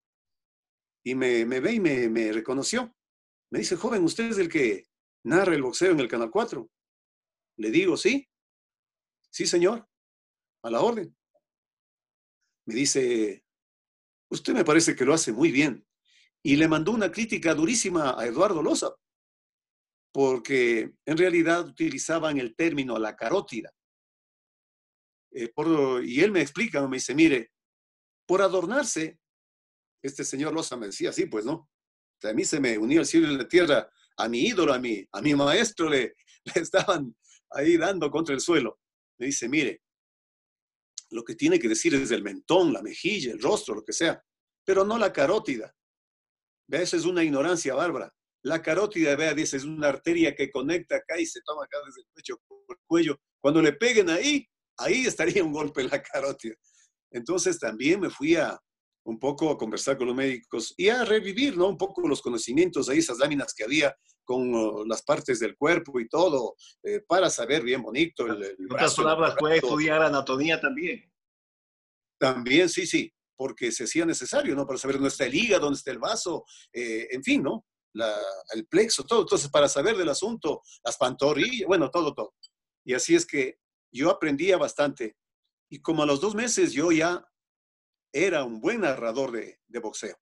y 1.03 1.15
me, 1.15 1.45
ve 1.45 1.73
y 1.73 1.79
me, 1.79 2.09
me 2.09 2.31
reconoció. 2.31 2.95
Me 3.49 3.59
dice, 3.59 3.75
joven, 3.75 4.03
usted 4.03 4.25
es 4.25 4.37
el 4.37 4.49
que 4.49 4.85
narra 5.23 5.55
el 5.55 5.63
boxeo 5.63 5.91
en 5.91 5.99
el 5.99 6.07
Canal 6.07 6.29
4. 6.29 6.69
Le 7.57 7.71
digo, 7.71 7.97
sí, 7.97 8.29
sí, 9.29 9.45
señor, 9.45 9.87
a 10.63 10.69
la 10.69 10.81
orden. 10.81 11.15
Me 12.65 12.75
dice, 12.75 13.43
usted 14.31 14.53
me 14.53 14.65
parece 14.65 14.95
que 14.95 15.05
lo 15.05 15.13
hace 15.13 15.31
muy 15.31 15.51
bien. 15.51 15.85
Y 16.43 16.55
le 16.55 16.67
mandó 16.67 16.91
una 16.91 17.11
crítica 17.11 17.53
durísima 17.53 18.19
a 18.19 18.25
Eduardo 18.25 18.63
Loza, 18.63 18.95
porque 20.11 20.93
en 21.05 21.17
realidad 21.17 21.67
utilizaban 21.67 22.39
el 22.39 22.55
término 22.55 22.97
la 22.97 23.15
carótida. 23.15 23.71
Eh, 25.33 25.53
y 26.03 26.21
él 26.21 26.31
me 26.31 26.41
explica, 26.41 26.85
me 26.87 26.97
dice, 26.97 27.13
mire, 27.13 27.51
por 28.25 28.41
adornarse, 28.41 29.19
este 30.01 30.23
señor 30.23 30.53
Loza 30.53 30.75
me 30.77 30.87
decía, 30.87 31.13
sí, 31.13 31.27
pues 31.27 31.45
no. 31.45 31.69
a 32.23 32.33
mí 32.33 32.43
se 32.43 32.59
me 32.59 32.77
unía 32.77 33.01
el 33.01 33.05
cielo 33.05 33.31
y 33.31 33.37
la 33.37 33.47
tierra, 33.47 33.89
a 34.17 34.27
mi 34.27 34.47
ídolo, 34.47 34.73
a 34.73 34.79
mi, 34.79 35.05
a 35.11 35.21
mi 35.21 35.35
maestro 35.35 35.89
le, 35.89 36.15
le 36.55 36.61
estaban 36.61 37.15
ahí 37.51 37.77
dando 37.77 38.09
contra 38.09 38.33
el 38.33 38.41
suelo. 38.41 38.79
Me 39.19 39.27
dice, 39.27 39.47
mire, 39.47 39.83
lo 41.11 41.23
que 41.23 41.35
tiene 41.35 41.59
que 41.59 41.67
decir 41.67 41.93
es 41.93 42.11
el 42.11 42.23
mentón, 42.23 42.73
la 42.73 42.81
mejilla, 42.81 43.31
el 43.31 43.41
rostro, 43.41 43.75
lo 43.75 43.83
que 43.83 43.93
sea, 43.93 44.23
pero 44.65 44.85
no 44.85 44.97
la 44.97 45.11
carótida. 45.11 45.73
Vea, 46.67 46.81
eso 46.81 46.97
es 46.97 47.05
una 47.05 47.23
ignorancia 47.23 47.75
bárbara. 47.75 48.13
La 48.43 48.61
carótida, 48.61 49.15
vea, 49.15 49.33
dice, 49.33 49.57
es 49.57 49.65
una 49.65 49.89
arteria 49.89 50.35
que 50.35 50.49
conecta 50.49 50.95
acá 50.95 51.19
y 51.19 51.25
se 51.25 51.41
toma 51.41 51.65
acá 51.65 51.77
desde 51.85 52.01
el 52.01 52.07
pecho 52.13 52.41
por 52.47 52.59
el 52.69 52.83
cuello. 52.87 53.17
Cuando 53.39 53.61
le 53.61 53.73
peguen 53.73 54.09
ahí, 54.09 54.47
ahí 54.77 55.05
estaría 55.05 55.43
un 55.43 55.51
golpe 55.51 55.81
en 55.81 55.89
la 55.89 56.01
carótida. 56.01 56.55
Entonces 57.11 57.59
también 57.59 57.99
me 57.99 58.09
fui 58.09 58.35
a 58.35 58.59
un 59.03 59.19
poco 59.19 59.49
a 59.49 59.57
conversar 59.57 59.97
con 59.97 60.07
los 60.07 60.15
médicos 60.15 60.73
y 60.77 60.89
a 60.89 61.03
revivir, 61.03 61.57
¿no? 61.57 61.67
Un 61.67 61.77
poco 61.77 62.07
los 62.07 62.21
conocimientos 62.21 62.89
ahí, 62.89 62.99
esas 62.99 63.17
láminas 63.17 63.53
que 63.53 63.63
había 63.63 63.95
con 64.23 64.53
oh, 64.53 64.85
las 64.85 65.01
partes 65.01 65.39
del 65.39 65.55
cuerpo 65.55 65.99
y 65.99 66.07
todo, 66.07 66.55
eh, 66.83 67.01
para 67.07 67.29
saber 67.29 67.63
bien 67.63 67.81
bonito. 67.81 68.25
El, 68.25 68.43
el 68.43 68.55
en 68.59 68.71
otras 68.71 68.95
palabras, 68.95 69.35
puede 69.37 69.57
estudiar 69.57 70.01
anatomía 70.03 70.59
también. 70.59 71.11
También, 72.19 72.69
sí, 72.69 72.85
sí, 72.85 73.11
porque 73.35 73.71
se 73.71 73.85
hacía 73.85 74.05
necesario, 74.05 74.55
¿no? 74.55 74.67
Para 74.67 74.77
saber 74.77 74.97
dónde 74.97 75.09
está 75.09 75.25
el 75.25 75.33
hígado, 75.33 75.63
dónde 75.63 75.77
está 75.77 75.91
el 75.91 75.99
vaso, 75.99 76.45
eh, 76.71 77.07
en 77.11 77.23
fin, 77.23 77.41
¿no? 77.43 77.65
el 78.53 78.65
plexo, 78.67 79.03
todo. 79.03 79.21
Entonces, 79.21 79.49
para 79.49 79.67
saber 79.67 79.97
del 79.97 80.07
asunto, 80.07 80.61
las 80.83 80.95
pantorrillas, 80.95 81.67
bueno, 81.67 81.89
todo, 81.89 82.13
todo. 82.13 82.33
Y 82.85 82.93
así 82.93 83.15
es 83.15 83.25
que 83.25 83.57
yo 83.91 84.09
aprendía 84.09 84.57
bastante. 84.57 85.17
Y 85.69 85.81
como 85.81 86.03
a 86.03 86.05
los 86.05 86.21
dos 86.21 86.35
meses 86.35 86.71
yo 86.71 86.91
ya 86.91 87.25
era 88.13 88.43
un 88.43 88.59
buen 88.59 88.81
narrador 88.81 89.31
de, 89.31 89.59
boxeo. 89.79 90.17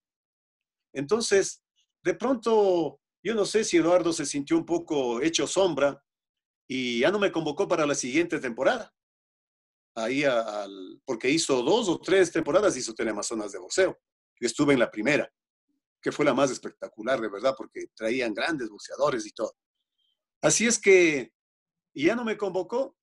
Entonces, 0.94 1.64
de 2.04 2.14
pronto 2.14 3.00
yo 3.24 3.36
no 3.36 3.46
sé 3.46 3.64
si 3.64 3.78
Eduardo 3.78 4.14
se 4.14 4.26
sintió 4.26 4.58
un 4.58 4.66
poco 4.66 5.22
hecho 5.22 5.46
sombra 5.46 6.02
y 6.68 7.00
ya 7.00 7.12
no 7.12 7.20
me 7.20 7.32
convocó 7.32 7.68
para 7.68 7.86
la 7.86 7.96
siguiente 7.96 8.40
temporada. 8.40 8.94
Ahí 9.96 10.24
al, 10.24 11.02
porque 11.04 11.30
hizo 11.30 11.62
dos 11.64 11.90
o 11.90 12.00
tres 12.00 12.32
temporadas, 12.32 12.78
hizo 12.78 12.94
Teleamazonas 12.94 13.52
de 13.52 13.60
boxeo. 13.60 14.00
Yo 14.40 14.48
estuve 14.48 14.74
en 14.74 14.80
la 14.80 14.90
primera, 14.90 15.30
que 16.02 16.12
fue 16.12 16.24
la 16.24 16.34
más 16.34 16.52
espectacular, 16.52 17.20
de 17.20 17.30
verdad, 17.30 17.56
porque 17.58 17.88
traían 17.94 18.34
grandes 18.34 18.70
boxeadores 18.70 19.26
y 19.26 19.32
todo. 19.32 19.54
Así 20.42 20.66
es 20.66 20.80
que 20.80 21.34
ya 21.94 22.16
no 22.16 22.24
me 22.24 22.38
convocó, 22.38 22.96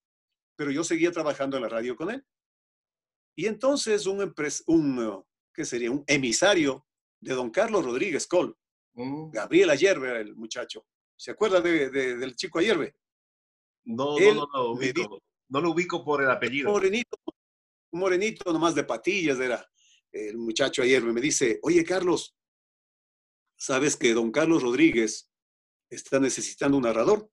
pero 0.57 0.71
yo 0.71 0.83
seguía 0.83 1.13
trabajando 1.13 1.57
en 1.57 1.65
la 1.65 1.69
radio 1.69 1.97
con 1.97 2.11
él. 2.11 2.25
Y 3.37 3.47
entonces 3.47 4.07
un, 4.07 4.33
un 4.67 5.25
¿qué 5.53 5.65
sería? 5.65 5.91
Un 5.91 6.05
emisario 6.07 6.87
de 7.21 7.35
don 7.35 7.51
Carlos 7.51 7.85
Rodríguez 7.85 8.27
Col, 8.27 8.57
mm. 8.95 9.31
Gabriel 9.31 9.71
Ayerbe 9.71 10.09
era 10.09 10.21
el 10.21 10.35
muchacho. 10.35 10.87
¿Se 11.15 11.31
acuerda 11.31 11.61
de, 11.61 11.91
del 11.91 12.35
chico 12.35 12.59
Ayerbe? 12.59 12.97
No, 13.85 14.19
no, 14.19 14.35
no, 14.35 14.49
lo 14.53 14.73
ubico. 14.73 15.23
no 15.49 15.61
lo 15.61 15.71
ubico 15.71 16.05
por 16.05 16.23
el 16.23 16.31
apellido. 16.31 16.71
Morenito, 16.71 17.17
un 17.93 18.01
morenito 18.01 18.53
nomás 18.53 18.75
de 18.75 18.85
patillas 18.85 19.39
era 19.39 19.67
el 20.13 20.39
muchacho 20.39 20.83
Ayerbe. 20.83 21.13
Me 21.13 21.21
dice, 21.21 21.61
oye 21.63 21.85
Carlos, 21.85 22.35
¿sabes 23.57 23.97
que 23.97 24.15
don 24.15 24.31
Carlos 24.33 24.63
Rodríguez 24.63 25.31
está 25.91 26.19
necesitando 26.19 26.79
un 26.79 26.85
narrador? 26.85 27.31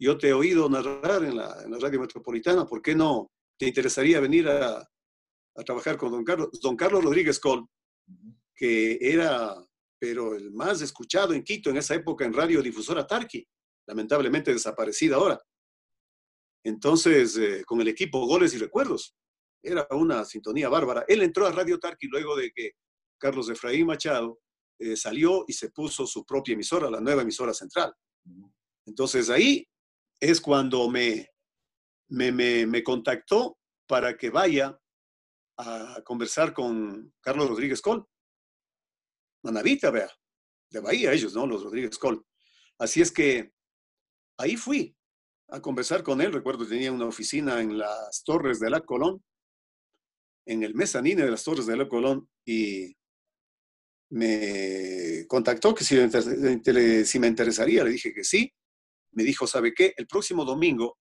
Yo 0.00 0.16
te 0.16 0.28
he 0.28 0.32
oído 0.32 0.68
narrar 0.68 1.24
en 1.24 1.36
la, 1.36 1.62
en 1.64 1.72
la 1.72 1.78
radio 1.78 2.00
metropolitana, 2.00 2.66
¿por 2.66 2.80
qué 2.80 2.94
no 2.94 3.32
te 3.58 3.66
interesaría 3.66 4.20
venir 4.20 4.48
a, 4.48 4.88
a 5.58 5.64
trabajar 5.64 5.96
con 5.96 6.10
don 6.12 6.24
Carlos? 6.24 6.50
Don 6.62 6.76
Carlos 6.76 7.04
Rodríguez 7.04 7.38
Col, 7.38 7.66
que 8.54 8.98
era, 9.00 9.54
pero 9.98 10.34
el 10.34 10.52
más 10.52 10.80
escuchado 10.80 11.34
en 11.34 11.42
Quito 11.42 11.70
en 11.70 11.76
esa 11.76 11.94
época 11.94 12.24
en 12.24 12.32
Radio 12.32 12.62
Difusora 12.62 13.06
Tarqui, 13.06 13.46
lamentablemente 13.86 14.52
desaparecida 14.52 15.16
ahora. 15.16 15.40
Entonces, 16.64 17.36
eh, 17.36 17.62
con 17.64 17.80
el 17.80 17.88
equipo 17.88 18.26
Goles 18.26 18.54
y 18.54 18.58
Recuerdos, 18.58 19.16
era 19.62 19.86
una 19.90 20.24
sintonía 20.24 20.68
bárbara. 20.68 21.04
Él 21.08 21.22
entró 21.22 21.46
a 21.46 21.52
Radio 21.52 21.78
Tarqui 21.78 22.06
luego 22.06 22.36
de 22.36 22.50
que 22.52 22.72
Carlos 23.18 23.48
Efraín 23.50 23.86
Machado 23.86 24.38
eh, 24.78 24.96
salió 24.96 25.44
y 25.48 25.52
se 25.52 25.70
puso 25.70 26.06
su 26.06 26.24
propia 26.24 26.54
emisora, 26.54 26.90
la 26.90 27.00
nueva 27.00 27.22
emisora 27.22 27.52
central. 27.52 27.92
Entonces 28.86 29.28
ahí 29.28 29.66
es 30.20 30.40
cuando 30.40 30.88
me, 30.88 31.28
me, 32.08 32.82
contactó 32.82 33.58
para 33.86 34.16
que 34.16 34.30
vaya 34.30 34.78
a 35.58 36.02
conversar 36.04 36.52
con 36.52 37.12
Carlos 37.20 37.48
Rodríguez 37.48 37.80
Col. 37.80 38.06
Manavita, 39.42 39.90
vea, 39.90 40.10
de 40.70 40.80
Bahía 40.80 41.12
ellos, 41.12 41.34
¿no? 41.34 41.46
Los 41.46 41.62
Rodríguez 41.62 41.98
Col. 41.98 42.24
Así 42.78 43.00
es 43.00 43.12
que 43.12 43.52
ahí 44.38 44.56
fui 44.56 44.96
a 45.48 45.60
conversar 45.60 46.02
con 46.02 46.20
él. 46.20 46.32
Recuerdo 46.32 46.66
tenía 46.66 46.92
una 46.92 47.06
oficina 47.06 47.60
en 47.60 47.78
las 47.78 48.22
Torres 48.24 48.60
de 48.60 48.70
la 48.70 48.80
Colón, 48.80 49.22
en 50.46 50.62
el 50.62 50.74
mezanine 50.74 51.24
de 51.24 51.30
las 51.30 51.44
Torres 51.44 51.66
de 51.66 51.76
la 51.76 51.88
Colón, 51.88 52.28
y 52.44 52.96
me 54.10 55.26
contactó 55.28 55.74
que 55.74 55.84
si, 55.84 55.96
si 57.04 57.18
me 57.18 57.26
interesaría. 57.26 57.84
Le 57.84 57.90
dije 57.90 58.12
que 58.14 58.24
sí 58.24 58.52
me 59.12 59.24
dijo, 59.24 59.46
¿sabe 59.46 59.74
qué? 59.74 59.94
El 59.96 60.06
próximo 60.06 60.44
domingo 60.44 60.98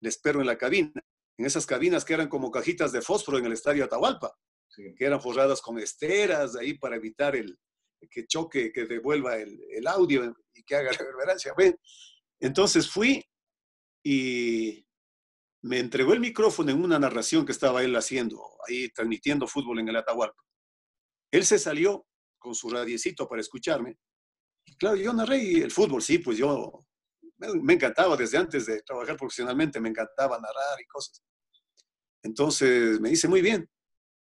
le 0.00 0.08
espero 0.08 0.40
en 0.40 0.46
la 0.46 0.56
cabina, 0.56 0.92
en 1.40 1.46
esas 1.46 1.64
cabinas 1.64 2.04
que 2.04 2.12
eran 2.12 2.28
como 2.28 2.50
cajitas 2.50 2.92
de 2.92 3.00
fósforo 3.00 3.38
en 3.38 3.46
el 3.46 3.54
estadio 3.54 3.86
Atahualpa, 3.86 4.36
que 4.76 4.94
eran 4.98 5.22
forradas 5.22 5.62
con 5.62 5.78
esteras 5.78 6.54
ahí 6.54 6.74
para 6.74 6.96
evitar 6.96 7.34
el 7.34 7.58
que 8.10 8.26
choque, 8.26 8.70
que 8.70 8.84
devuelva 8.84 9.36
el, 9.38 9.86
audio 9.86 10.36
y 10.52 10.62
que 10.62 10.76
haga 10.76 10.92
reverberancia. 10.92 11.54
entonces 12.40 12.90
fui 12.90 13.24
y 14.04 14.86
me 15.62 15.78
entregó 15.78 16.12
el 16.12 16.20
micrófono 16.20 16.72
en 16.72 16.84
una 16.84 16.98
narración 16.98 17.46
que 17.46 17.52
estaba 17.52 17.82
él 17.82 17.96
haciendo, 17.96 18.42
ahí 18.68 18.90
transmitiendo 18.90 19.46
fútbol 19.46 19.78
en 19.78 19.88
el 19.88 19.96
Atahualpa. 19.96 20.42
Él 21.30 21.46
se 21.46 21.58
salió 21.58 22.06
con 22.38 22.54
su 22.54 22.68
radiecito 22.68 23.26
para 23.26 23.40
escucharme. 23.40 23.96
Y 24.66 24.76
claro, 24.76 24.96
yo 24.96 25.14
narré 25.14 25.62
el 25.62 25.70
fútbol, 25.70 26.02
sí, 26.02 26.18
pues 26.18 26.36
yo 26.36 26.84
me 27.62 27.74
encantaba 27.74 28.16
desde 28.16 28.38
antes 28.38 28.66
de 28.66 28.82
trabajar 28.82 29.16
profesionalmente, 29.16 29.80
me 29.80 29.88
encantaba 29.88 30.38
narrar 30.38 30.80
y 30.80 30.86
cosas. 30.86 31.22
Entonces 32.22 33.00
me 33.00 33.10
dice, 33.10 33.28
muy 33.28 33.40
bien, 33.40 33.68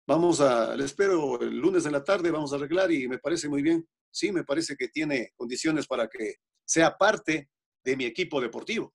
vamos 0.07 0.39
a, 0.39 0.75
le 0.75 0.85
espero 0.85 1.41
el 1.41 1.57
lunes 1.57 1.83
de 1.83 1.91
la 1.91 2.03
tarde, 2.03 2.31
vamos 2.31 2.53
a 2.53 2.55
arreglar 2.55 2.91
y 2.91 3.07
me 3.07 3.19
parece 3.19 3.49
muy 3.49 3.61
bien. 3.61 3.87
Sí, 4.09 4.31
me 4.31 4.43
parece 4.43 4.75
que 4.75 4.87
tiene 4.87 5.31
condiciones 5.35 5.87
para 5.87 6.07
que 6.07 6.35
sea 6.65 6.97
parte 6.97 7.49
de 7.83 7.97
mi 7.97 8.05
equipo 8.05 8.39
deportivo. 8.41 8.93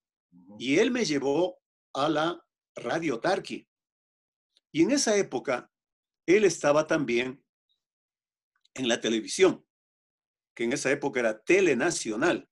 Y 0.58 0.78
él 0.78 0.90
me 0.90 1.04
llevó 1.04 1.58
a 1.94 2.08
la 2.08 2.42
Radio 2.74 3.20
Tarqui. 3.20 3.66
Y 4.72 4.82
en 4.82 4.90
esa 4.90 5.16
época, 5.16 5.70
él 6.26 6.44
estaba 6.44 6.86
también 6.86 7.42
en 8.74 8.88
la 8.88 9.00
televisión, 9.00 9.64
que 10.54 10.64
en 10.64 10.74
esa 10.74 10.90
época 10.90 11.20
era 11.20 11.42
Telenacional 11.42 12.48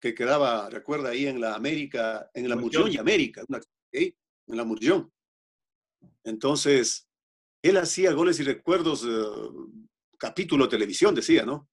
que 0.00 0.14
quedaba, 0.14 0.70
recuerda, 0.70 1.10
ahí 1.10 1.26
en 1.26 1.40
la 1.40 1.54
América, 1.54 2.30
en 2.34 2.48
la 2.48 2.56
Murllón 2.56 2.92
y 2.92 2.96
América, 2.98 3.44
en 3.92 4.56
la 4.56 4.64
Murllón. 4.64 5.12
Entonces, 6.24 7.08
él 7.62 7.76
hacía 7.76 8.12
goles 8.12 8.38
y 8.40 8.44
recuerdos, 8.44 9.04
eh, 9.04 9.08
capítulo 10.18 10.68
televisión, 10.68 11.14
decía, 11.14 11.44
¿no? 11.44 11.68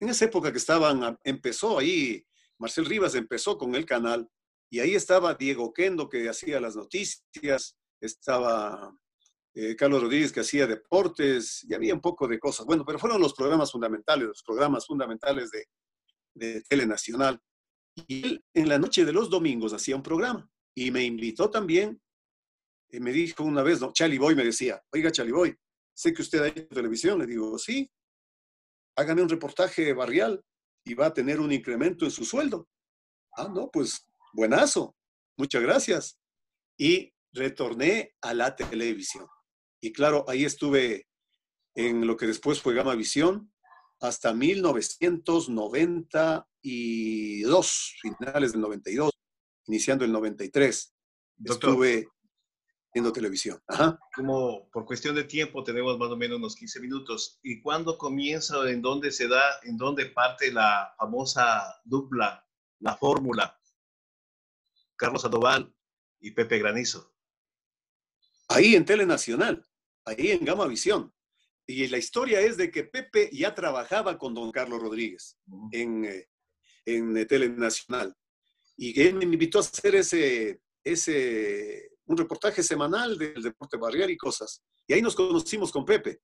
En 0.00 0.08
esa 0.08 0.26
época 0.26 0.52
que 0.52 0.58
estaban, 0.58 1.18
empezó 1.24 1.78
ahí, 1.78 2.24
Marcel 2.58 2.86
Rivas 2.86 3.14
empezó 3.14 3.56
con 3.56 3.74
el 3.74 3.86
canal, 3.86 4.28
y 4.70 4.80
ahí 4.80 4.94
estaba 4.94 5.34
Diego 5.34 5.72
Kendo 5.72 6.08
que 6.08 6.28
hacía 6.28 6.60
las 6.60 6.76
noticias, 6.76 7.76
estaba 8.00 8.94
eh, 9.54 9.74
Carlos 9.74 10.02
Rodríguez 10.02 10.32
que 10.32 10.40
hacía 10.40 10.66
deportes, 10.66 11.64
y 11.68 11.74
había 11.74 11.94
un 11.94 12.00
poco 12.00 12.28
de 12.28 12.38
cosas. 12.38 12.66
Bueno, 12.66 12.84
pero 12.84 12.98
fueron 12.98 13.20
los 13.20 13.34
programas 13.34 13.72
fundamentales, 13.72 14.28
los 14.28 14.42
programas 14.42 14.86
fundamentales 14.86 15.50
de, 15.50 15.66
de 16.34 16.62
Telenacional. 16.62 17.40
Y 18.06 18.26
él 18.26 18.44
en 18.54 18.68
la 18.68 18.78
noche 18.78 19.04
de 19.04 19.12
los 19.12 19.30
domingos 19.30 19.72
hacía 19.72 19.96
un 19.96 20.02
programa 20.02 20.48
y 20.74 20.90
me 20.90 21.04
invitó 21.04 21.50
también. 21.50 22.00
Y 22.90 23.00
me 23.00 23.12
dijo 23.12 23.44
una 23.44 23.62
vez, 23.62 23.80
¿no? 23.80 23.92
Charlie 23.92 24.18
Boy 24.18 24.34
me 24.34 24.44
decía, 24.44 24.82
oiga 24.92 25.12
Charlie 25.12 25.32
Boy, 25.32 25.56
sé 25.94 26.12
que 26.12 26.22
usted 26.22 26.42
ha 26.42 26.48
hecho 26.48 26.66
televisión. 26.68 27.18
Le 27.18 27.26
digo, 27.26 27.56
sí, 27.58 27.90
hágame 28.96 29.22
un 29.22 29.28
reportaje 29.28 29.92
barrial 29.92 30.42
y 30.84 30.94
va 30.94 31.06
a 31.06 31.14
tener 31.14 31.40
un 31.40 31.52
incremento 31.52 32.04
en 32.04 32.10
su 32.10 32.24
sueldo. 32.24 32.68
Ah, 33.36 33.48
no, 33.48 33.70
pues 33.70 34.06
buenazo, 34.32 34.96
muchas 35.36 35.62
gracias. 35.62 36.18
Y 36.76 37.12
retorné 37.32 38.16
a 38.20 38.34
la 38.34 38.56
televisión. 38.56 39.28
Y 39.80 39.92
claro, 39.92 40.24
ahí 40.28 40.44
estuve 40.44 41.06
en 41.74 42.06
lo 42.06 42.16
que 42.16 42.26
después 42.26 42.60
fue 42.60 42.74
Gama 42.74 42.96
Visión 42.96 43.52
hasta 44.00 44.34
1990 44.34 46.49
92, 46.62 47.94
finales 48.00 48.52
del 48.52 48.60
92, 48.60 49.10
iniciando 49.66 50.04
el 50.04 50.12
93. 50.12 50.94
Estuve 51.44 52.08
viendo 52.92 53.12
televisión. 53.12 53.60
Como 54.14 54.68
por 54.70 54.84
cuestión 54.84 55.14
de 55.14 55.24
tiempo 55.24 55.62
tenemos 55.64 55.98
más 55.98 56.10
o 56.10 56.16
menos 56.16 56.38
unos 56.38 56.56
15 56.56 56.80
minutos. 56.80 57.38
¿Y 57.42 57.60
cuándo 57.62 57.96
comienza, 57.96 58.68
en 58.68 58.82
dónde 58.82 59.10
se 59.10 59.28
da, 59.28 59.42
en 59.62 59.76
dónde 59.76 60.06
parte 60.06 60.52
la 60.52 60.94
famosa 60.98 61.80
dupla, 61.84 62.46
la 62.80 62.96
fórmula? 62.96 63.58
Carlos 64.96 65.22
Sandoval 65.22 65.72
y 66.20 66.32
Pepe 66.32 66.58
Granizo. 66.58 67.14
Ahí 68.48 68.74
en 68.74 68.84
Telenacional, 68.84 69.64
ahí 70.04 70.32
en 70.32 70.44
Gama 70.44 70.66
Visión. 70.66 71.14
Y 71.66 71.86
la 71.86 71.98
historia 71.98 72.40
es 72.40 72.56
de 72.56 72.70
que 72.70 72.82
Pepe 72.82 73.30
ya 73.32 73.54
trabajaba 73.54 74.18
con 74.18 74.34
don 74.34 74.50
Carlos 74.50 74.82
Rodríguez 74.82 75.38
en, 75.70 76.04
eh, 76.04 76.29
en 76.84 77.26
Telenacional. 77.26 78.14
Y 78.76 79.00
él 79.00 79.14
me 79.14 79.24
invitó 79.24 79.58
a 79.58 79.62
hacer 79.62 79.94
ese, 79.94 80.62
ese, 80.82 81.90
un 82.06 82.16
reportaje 82.16 82.62
semanal 82.62 83.18
del 83.18 83.42
deporte 83.42 83.76
barrial 83.76 84.10
y 84.10 84.16
cosas. 84.16 84.62
Y 84.86 84.94
ahí 84.94 85.02
nos 85.02 85.14
conocimos 85.14 85.70
con 85.70 85.84
Pepe. 85.84 86.20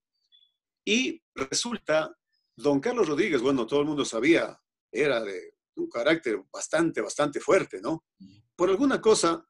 Y 0.85 1.23
resulta, 1.35 2.16
don 2.57 2.81
Carlos 2.81 3.09
Rodríguez, 3.09 3.40
bueno, 3.42 3.66
todo 3.66 3.81
el 3.81 3.87
mundo 3.87 4.05
sabía, 4.05 4.59
era 4.90 5.23
de 5.23 5.55
un 5.77 5.88
carácter 5.88 6.42
bastante, 6.51 7.01
bastante 7.01 7.40
fuerte, 7.40 7.81
¿no? 7.81 8.07
Por 8.55 8.71
alguna 8.71 9.01
cosa, 9.01 9.47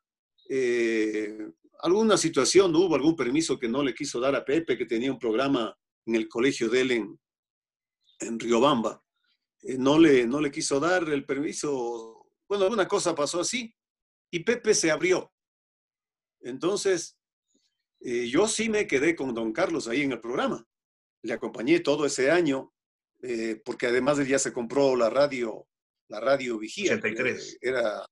eh, 0.49 1.38
alguna 1.81 2.16
situación, 2.16 2.75
hubo 2.75 2.95
algún 2.95 3.14
permiso 3.14 3.59
que 3.59 3.69
no 3.69 3.83
le 3.83 3.95
quiso 3.95 4.19
dar 4.19 4.35
a 4.35 4.45
Pepe, 4.45 4.77
que 4.77 4.87
tenía 4.87 5.12
un 5.12 5.19
programa 5.19 5.77
en 6.07 6.14
el 6.16 6.29
colegio 6.29 6.69
de 6.69 6.81
él 6.81 6.90
en, 6.90 7.21
en 8.21 8.38
Riobamba. 8.38 9.03
Eh, 9.67 9.77
no, 9.79 9.99
le, 9.99 10.27
no 10.27 10.41
le 10.41 10.51
quiso 10.51 10.79
dar 10.79 11.09
el 11.09 11.25
permiso. 11.25 12.29
Bueno, 12.49 12.65
alguna 12.65 12.87
cosa 12.87 13.15
pasó 13.15 13.41
así 13.41 13.75
y 14.31 14.41
Pepe 14.41 14.75
se 14.75 14.91
abrió. 14.91 15.33
Entonces, 16.41 17.19
eh, 18.01 18.29
yo 18.29 18.47
sí 18.47 18.69
me 18.69 18.87
quedé 18.87 19.17
con 19.17 19.35
don 19.35 19.53
Carlos 19.53 19.89
ahí 19.89 20.03
en 20.03 20.13
el 20.13 20.21
programa. 20.21 20.65
Le 21.23 21.33
acompañé 21.33 21.81
todo 21.81 22.07
ese 22.07 22.31
año, 22.31 22.73
eh, 23.23 23.61
porque 23.65 23.89
además 23.89 24.19
de 24.19 24.29
ya 24.29 24.39
se 24.39 24.53
compró 24.53 24.95
la 24.95 25.11
radio, 25.11 25.67
la 26.09 26.21
radio 26.21 26.59
Vigía. 26.59 26.95
83. 26.95 27.59
Era 27.61 28.07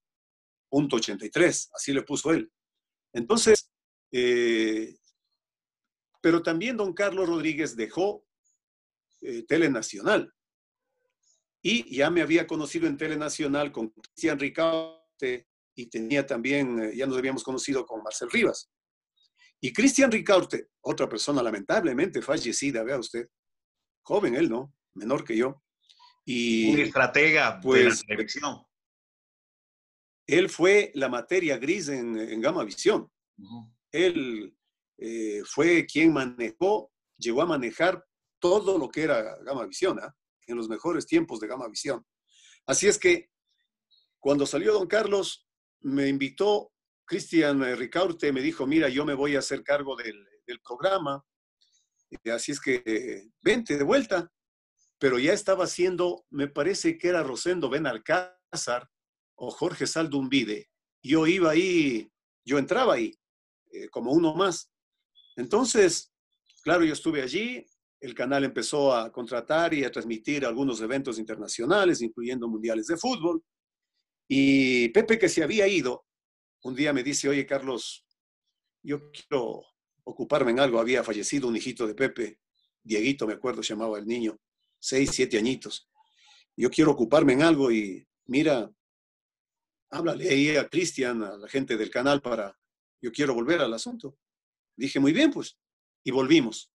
punto 0.68 0.96
83, 0.96 1.70
así 1.72 1.92
le 1.92 2.02
puso 2.02 2.32
él. 2.32 2.50
Entonces, 3.12 3.70
pero 6.20 6.42
también 6.42 6.76
don 6.76 6.92
Carlos 6.94 7.28
Rodríguez 7.28 7.76
dejó 7.76 8.24
Telenacional. 9.46 10.34
Y 11.66 11.96
ya 11.96 12.10
me 12.10 12.20
había 12.20 12.46
conocido 12.46 12.86
en 12.86 12.98
Telenacional 12.98 13.72
con 13.72 13.88
Cristian 13.88 14.38
Ricaute 14.38 15.48
y 15.74 15.86
tenía 15.86 16.26
también, 16.26 16.78
eh, 16.78 16.94
ya 16.94 17.06
nos 17.06 17.16
habíamos 17.16 17.42
conocido 17.42 17.86
con 17.86 18.02
Marcel 18.02 18.30
Rivas. 18.30 18.70
Y 19.62 19.72
Cristian 19.72 20.12
Ricaurte, 20.12 20.68
otra 20.82 21.08
persona 21.08 21.42
lamentablemente 21.42 22.20
fallecida, 22.20 22.84
vea 22.84 22.98
usted, 22.98 23.28
joven 24.02 24.34
él, 24.34 24.50
¿no? 24.50 24.74
Menor 24.92 25.24
que 25.24 25.38
yo. 25.38 25.62
Y, 26.26 26.70
Un 26.74 26.80
estratega 26.80 27.58
pues, 27.62 27.82
de 27.82 27.88
la 27.88 27.96
televisión. 28.08 28.62
Él 30.26 30.50
fue 30.50 30.92
la 30.94 31.08
materia 31.08 31.56
gris 31.56 31.88
en, 31.88 32.18
en 32.18 32.42
Gama 32.42 32.62
Visión. 32.64 33.10
Él 33.90 34.54
eh, 34.98 35.40
fue 35.46 35.86
quien 35.86 36.12
manejó, 36.12 36.92
llegó 37.16 37.40
a 37.40 37.46
manejar 37.46 38.04
todo 38.38 38.76
lo 38.76 38.90
que 38.90 39.04
era 39.04 39.38
Gama 39.44 39.64
Visión, 39.64 39.98
¿ah? 39.98 40.14
En 40.46 40.56
los 40.56 40.68
mejores 40.68 41.06
tiempos 41.06 41.40
de 41.40 41.48
Gama 41.48 41.68
Visión. 41.68 42.04
Así 42.66 42.86
es 42.86 42.98
que 42.98 43.30
cuando 44.18 44.46
salió 44.46 44.72
don 44.72 44.86
Carlos, 44.86 45.46
me 45.80 46.08
invitó 46.08 46.72
Cristian 47.04 47.60
Ricaurte, 47.76 48.32
me 48.32 48.40
dijo, 48.40 48.66
mira, 48.66 48.88
yo 48.88 49.04
me 49.04 49.14
voy 49.14 49.36
a 49.36 49.40
hacer 49.40 49.62
cargo 49.62 49.96
del, 49.96 50.26
programa, 50.62 51.24
así 52.32 52.52
es 52.52 52.60
que 52.60 53.28
vente 53.42 53.76
de 53.76 53.84
vuelta. 53.84 54.30
Pero 54.98 55.18
ya 55.18 55.32
estaba 55.32 55.64
haciendo, 55.64 56.24
me 56.30 56.48
parece 56.48 56.96
que 56.96 57.08
era 57.08 57.22
Rosendo 57.22 57.68
Benalcázar 57.68 58.88
o 59.34 59.50
Jorge 59.50 59.86
Saldumbide. 59.86 60.70
Yo 61.02 61.26
iba 61.26 61.50
ahí, 61.50 62.10
yo 62.46 62.58
entraba 62.58 62.94
ahí, 62.94 63.12
eh, 63.72 63.88
como 63.88 64.12
uno 64.12 64.34
más. 64.34 64.72
Entonces, 65.36 66.14
claro, 66.62 66.84
yo 66.84 66.92
estuve 66.92 67.20
allí, 67.20 67.66
el 68.04 68.14
canal 68.14 68.44
empezó 68.44 68.94
a 68.94 69.10
contratar 69.10 69.72
y 69.72 69.82
a 69.82 69.90
transmitir 69.90 70.44
algunos 70.44 70.78
eventos 70.82 71.18
internacionales, 71.18 72.02
incluyendo 72.02 72.46
mundiales 72.46 72.86
de 72.86 72.98
fútbol. 72.98 73.42
Y 74.28 74.90
Pepe, 74.90 75.18
que 75.18 75.30
se 75.30 75.42
había 75.42 75.66
ido, 75.66 76.04
un 76.64 76.74
día 76.74 76.92
me 76.92 77.02
dice, 77.02 77.30
oye, 77.30 77.46
Carlos, 77.46 78.04
yo 78.82 79.10
quiero 79.10 79.62
ocuparme 80.04 80.50
en 80.50 80.60
algo. 80.60 80.78
Había 80.78 81.02
fallecido 81.02 81.48
un 81.48 81.56
hijito 81.56 81.86
de 81.86 81.94
Pepe, 81.94 82.40
Dieguito, 82.82 83.26
me 83.26 83.32
acuerdo, 83.32 83.62
se 83.62 83.72
llamaba 83.72 83.98
el 83.98 84.06
niño, 84.06 84.38
seis, 84.78 85.10
siete 85.10 85.38
añitos. 85.38 85.88
Yo 86.54 86.68
quiero 86.68 86.90
ocuparme 86.90 87.32
en 87.32 87.42
algo 87.42 87.72
y 87.72 88.06
mira, 88.26 88.70
háblale 89.88 90.28
ahí 90.28 90.56
a 90.56 90.68
Cristian, 90.68 91.22
a 91.22 91.38
la 91.38 91.48
gente 91.48 91.78
del 91.78 91.88
canal 91.88 92.20
para, 92.20 92.54
yo 93.00 93.10
quiero 93.10 93.32
volver 93.32 93.62
al 93.62 93.72
asunto. 93.72 94.18
Dije, 94.76 95.00
muy 95.00 95.14
bien, 95.14 95.30
pues, 95.30 95.56
y 96.04 96.10
volvimos. 96.10 96.70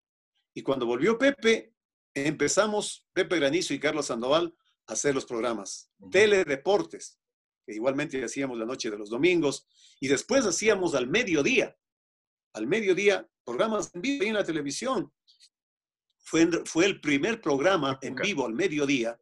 Y 0.60 0.62
cuando 0.62 0.86
volvió 0.86 1.17
Pepe, 1.17 1.74
empezamos, 2.13 3.08
Pepe 3.13 3.38
Granizo 3.38 3.74
y 3.74 3.80
Carlos 3.80 4.08
Sandoval, 4.08 4.54
a 4.88 4.91
hacer 4.91 5.15
los 5.15 5.26
programas. 5.26 5.89
Teledeportes, 6.12 7.17
que 7.65 7.76
igualmente 7.76 8.22
hacíamos 8.22 8.58
la 8.58 8.65
noche 8.65 8.91
de 8.91 8.98
los 8.98 9.10
domingos, 9.10 9.65
y 10.02 10.10
después 10.10 10.45
hacíamos 10.45 10.95
al 10.95 11.08
mediodía, 11.08 11.78
al 12.52 12.67
mediodía, 12.67 13.26
programas 13.45 13.89
en 13.93 14.02
vivo 14.02 14.26
en 14.26 14.34
la 14.34 14.43
televisión. 14.43 15.13
Fue, 16.26 16.45
fue 16.65 16.88
el 16.88 17.00
primer 17.00 17.39
programa 17.39 17.98
en 18.02 18.15
vivo 18.15 18.45
al 18.45 18.54
mediodía 18.54 19.17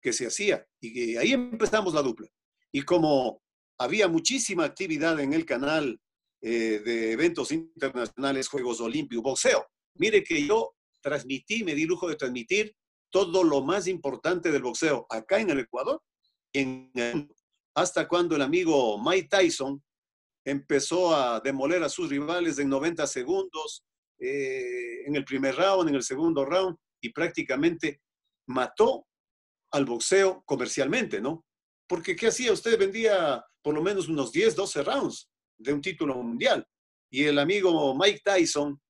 que 0.00 0.14
se 0.14 0.26
hacía, 0.26 0.66
y 0.80 1.16
ahí 1.16 1.34
empezamos 1.34 1.92
la 1.92 2.00
dupla. 2.00 2.30
Y 2.72 2.80
como 2.80 3.42
había 3.76 4.08
muchísima 4.08 4.64
actividad 4.64 5.20
en 5.20 5.34
el 5.34 5.44
canal 5.44 6.00
eh, 6.40 6.80
de 6.82 7.12
eventos 7.12 7.52
internacionales, 7.52 8.48
Juegos 8.48 8.80
Olímpicos, 8.80 9.22
boxeo, 9.22 9.66
mire 9.96 10.24
que 10.24 10.46
yo 10.46 10.76
transmití, 11.08 11.64
me 11.64 11.74
di 11.74 11.86
lujo 11.86 12.08
de 12.08 12.16
transmitir 12.16 12.74
todo 13.10 13.42
lo 13.42 13.62
más 13.62 13.86
importante 13.86 14.52
del 14.52 14.62
boxeo 14.62 15.06
acá 15.08 15.40
en 15.40 15.50
el 15.50 15.60
Ecuador, 15.60 16.02
en 16.52 16.92
hasta 17.74 18.06
cuando 18.08 18.36
el 18.36 18.42
amigo 18.42 19.00
Mike 19.02 19.28
Tyson 19.30 19.82
empezó 20.44 21.14
a 21.14 21.40
demoler 21.40 21.82
a 21.82 21.88
sus 21.88 22.10
rivales 22.10 22.58
en 22.58 22.68
90 22.68 23.06
segundos, 23.06 23.84
eh, 24.18 25.06
en 25.06 25.14
el 25.14 25.24
primer 25.24 25.54
round, 25.54 25.88
en 25.88 25.94
el 25.94 26.02
segundo 26.02 26.44
round, 26.44 26.76
y 27.00 27.10
prácticamente 27.10 28.00
mató 28.48 29.06
al 29.72 29.84
boxeo 29.84 30.42
comercialmente, 30.44 31.20
¿no? 31.20 31.44
Porque 31.86 32.16
¿qué 32.16 32.28
hacía? 32.28 32.52
Usted 32.52 32.78
vendía 32.78 33.44
por 33.62 33.74
lo 33.74 33.82
menos 33.82 34.08
unos 34.08 34.32
10, 34.32 34.56
12 34.56 34.82
rounds 34.82 35.30
de 35.56 35.72
un 35.72 35.80
título 35.80 36.14
mundial. 36.16 36.66
Y 37.10 37.24
el 37.24 37.38
amigo 37.38 37.96
Mike 37.96 38.22
Tyson 38.24 38.80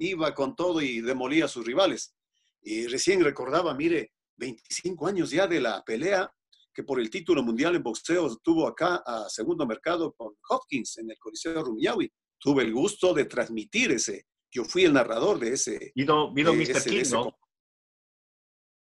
iba 0.00 0.34
con 0.34 0.56
todo 0.56 0.80
y 0.80 1.00
demolía 1.00 1.44
a 1.44 1.48
sus 1.48 1.64
rivales. 1.64 2.14
Y 2.62 2.86
recién 2.86 3.22
recordaba, 3.22 3.74
mire, 3.74 4.12
25 4.36 5.06
años 5.06 5.30
ya 5.30 5.46
de 5.46 5.60
la 5.60 5.82
pelea 5.84 6.32
que 6.72 6.82
por 6.84 7.00
el 7.00 7.10
título 7.10 7.42
mundial 7.42 7.76
en 7.76 7.82
boxeo 7.82 8.26
estuvo 8.28 8.66
acá 8.66 9.02
a 9.04 9.28
segundo 9.28 9.66
mercado 9.66 10.12
con 10.12 10.34
Hopkins 10.48 10.98
en 10.98 11.10
el 11.10 11.18
Coliseo 11.18 11.62
Rumiñahui. 11.62 12.10
Tuve 12.38 12.62
el 12.62 12.72
gusto 12.72 13.12
de 13.12 13.26
transmitir 13.26 13.92
ese. 13.92 14.26
Yo 14.50 14.64
fui 14.64 14.84
el 14.84 14.92
narrador 14.92 15.38
de 15.38 15.52
ese. 15.52 15.92
Vino, 15.94 16.32
vino 16.32 16.54
Mr. 16.54 16.82
King, 16.84 17.04
¿no? 17.10 17.36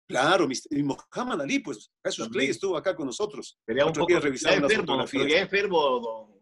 Claro, 0.08 0.48
y 0.70 0.84
Muhammad 0.84 1.42
Ali, 1.42 1.60
pues 1.60 1.90
Jesús 2.04 2.28
Clay 2.30 2.48
estuvo 2.48 2.76
acá 2.76 2.96
con 2.96 3.06
nosotros. 3.06 3.60
Quería 3.66 3.86
un 3.86 3.94
poco, 3.94 4.20
revisar 4.20 4.56
enfermo, 4.56 5.02
enfermo, 5.02 6.00
don 6.00 6.42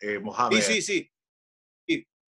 eh, 0.00 0.18
Mohamed. 0.18 0.60
Sí, 0.60 0.74
sí, 0.74 0.82
sí. 0.82 1.10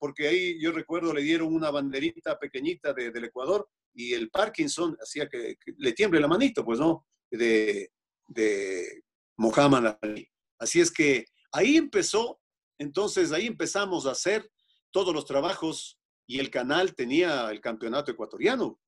Porque 0.02 0.26
ahí 0.26 0.60
yo 0.60 0.72
recuerdo 0.72 1.14
le 1.14 1.22
dieron 1.22 1.54
una 1.54 1.70
banderita 1.70 2.36
pequeñita 2.36 2.92
de, 2.92 3.12
del 3.12 3.26
Ecuador 3.26 3.68
y 3.94 4.14
el 4.14 4.30
Parkinson 4.30 4.96
hacía 5.00 5.28
que, 5.28 5.54
le 5.76 5.92
tiemble 5.92 6.18
la 6.18 6.26
manito, 6.26 6.64
pues, 6.64 6.80
¿no? 6.80 7.06
De, 7.30 7.92
de 8.26 9.04
Mohamed 9.36 9.94
Ali. 10.00 10.28
Así 10.58 10.80
es 10.80 10.90
que 10.90 11.26
ahí 11.52 11.76
empezó, 11.76 12.40
entonces 12.78 13.30
ahí 13.30 13.46
empezamos 13.46 14.06
a 14.06 14.10
hacer 14.10 14.50
todos 14.90 15.14
los 15.14 15.24
trabajos 15.24 16.00
y 16.26 16.40
el 16.40 16.50
canal 16.50 16.96
tenía 16.96 17.48
el 17.52 17.60
campeonato 17.60 18.10
ecuatoriano. 18.10 18.80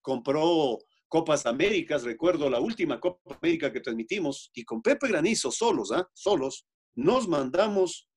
Compró 0.00 0.78
Copas 1.08 1.44
Américas, 1.44 2.04
recuerdo 2.04 2.48
la 2.48 2.60
última 2.60 3.00
Copa 3.00 3.36
América 3.36 3.72
que 3.72 3.80
transmitimos, 3.80 4.52
y 4.54 4.62
con 4.62 4.80
Pepe 4.80 5.08
Granizo 5.08 5.50
solos, 5.50 5.90
¿ah? 5.90 6.08
solos, 6.14 6.68
nos 6.94 7.26
mandamos 7.26 8.08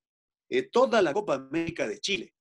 eh, 0.48 0.70
toda 0.70 1.02
la 1.02 1.12
Copa 1.12 1.34
América 1.34 1.88
de 1.88 2.00
Chile, 2.00 2.35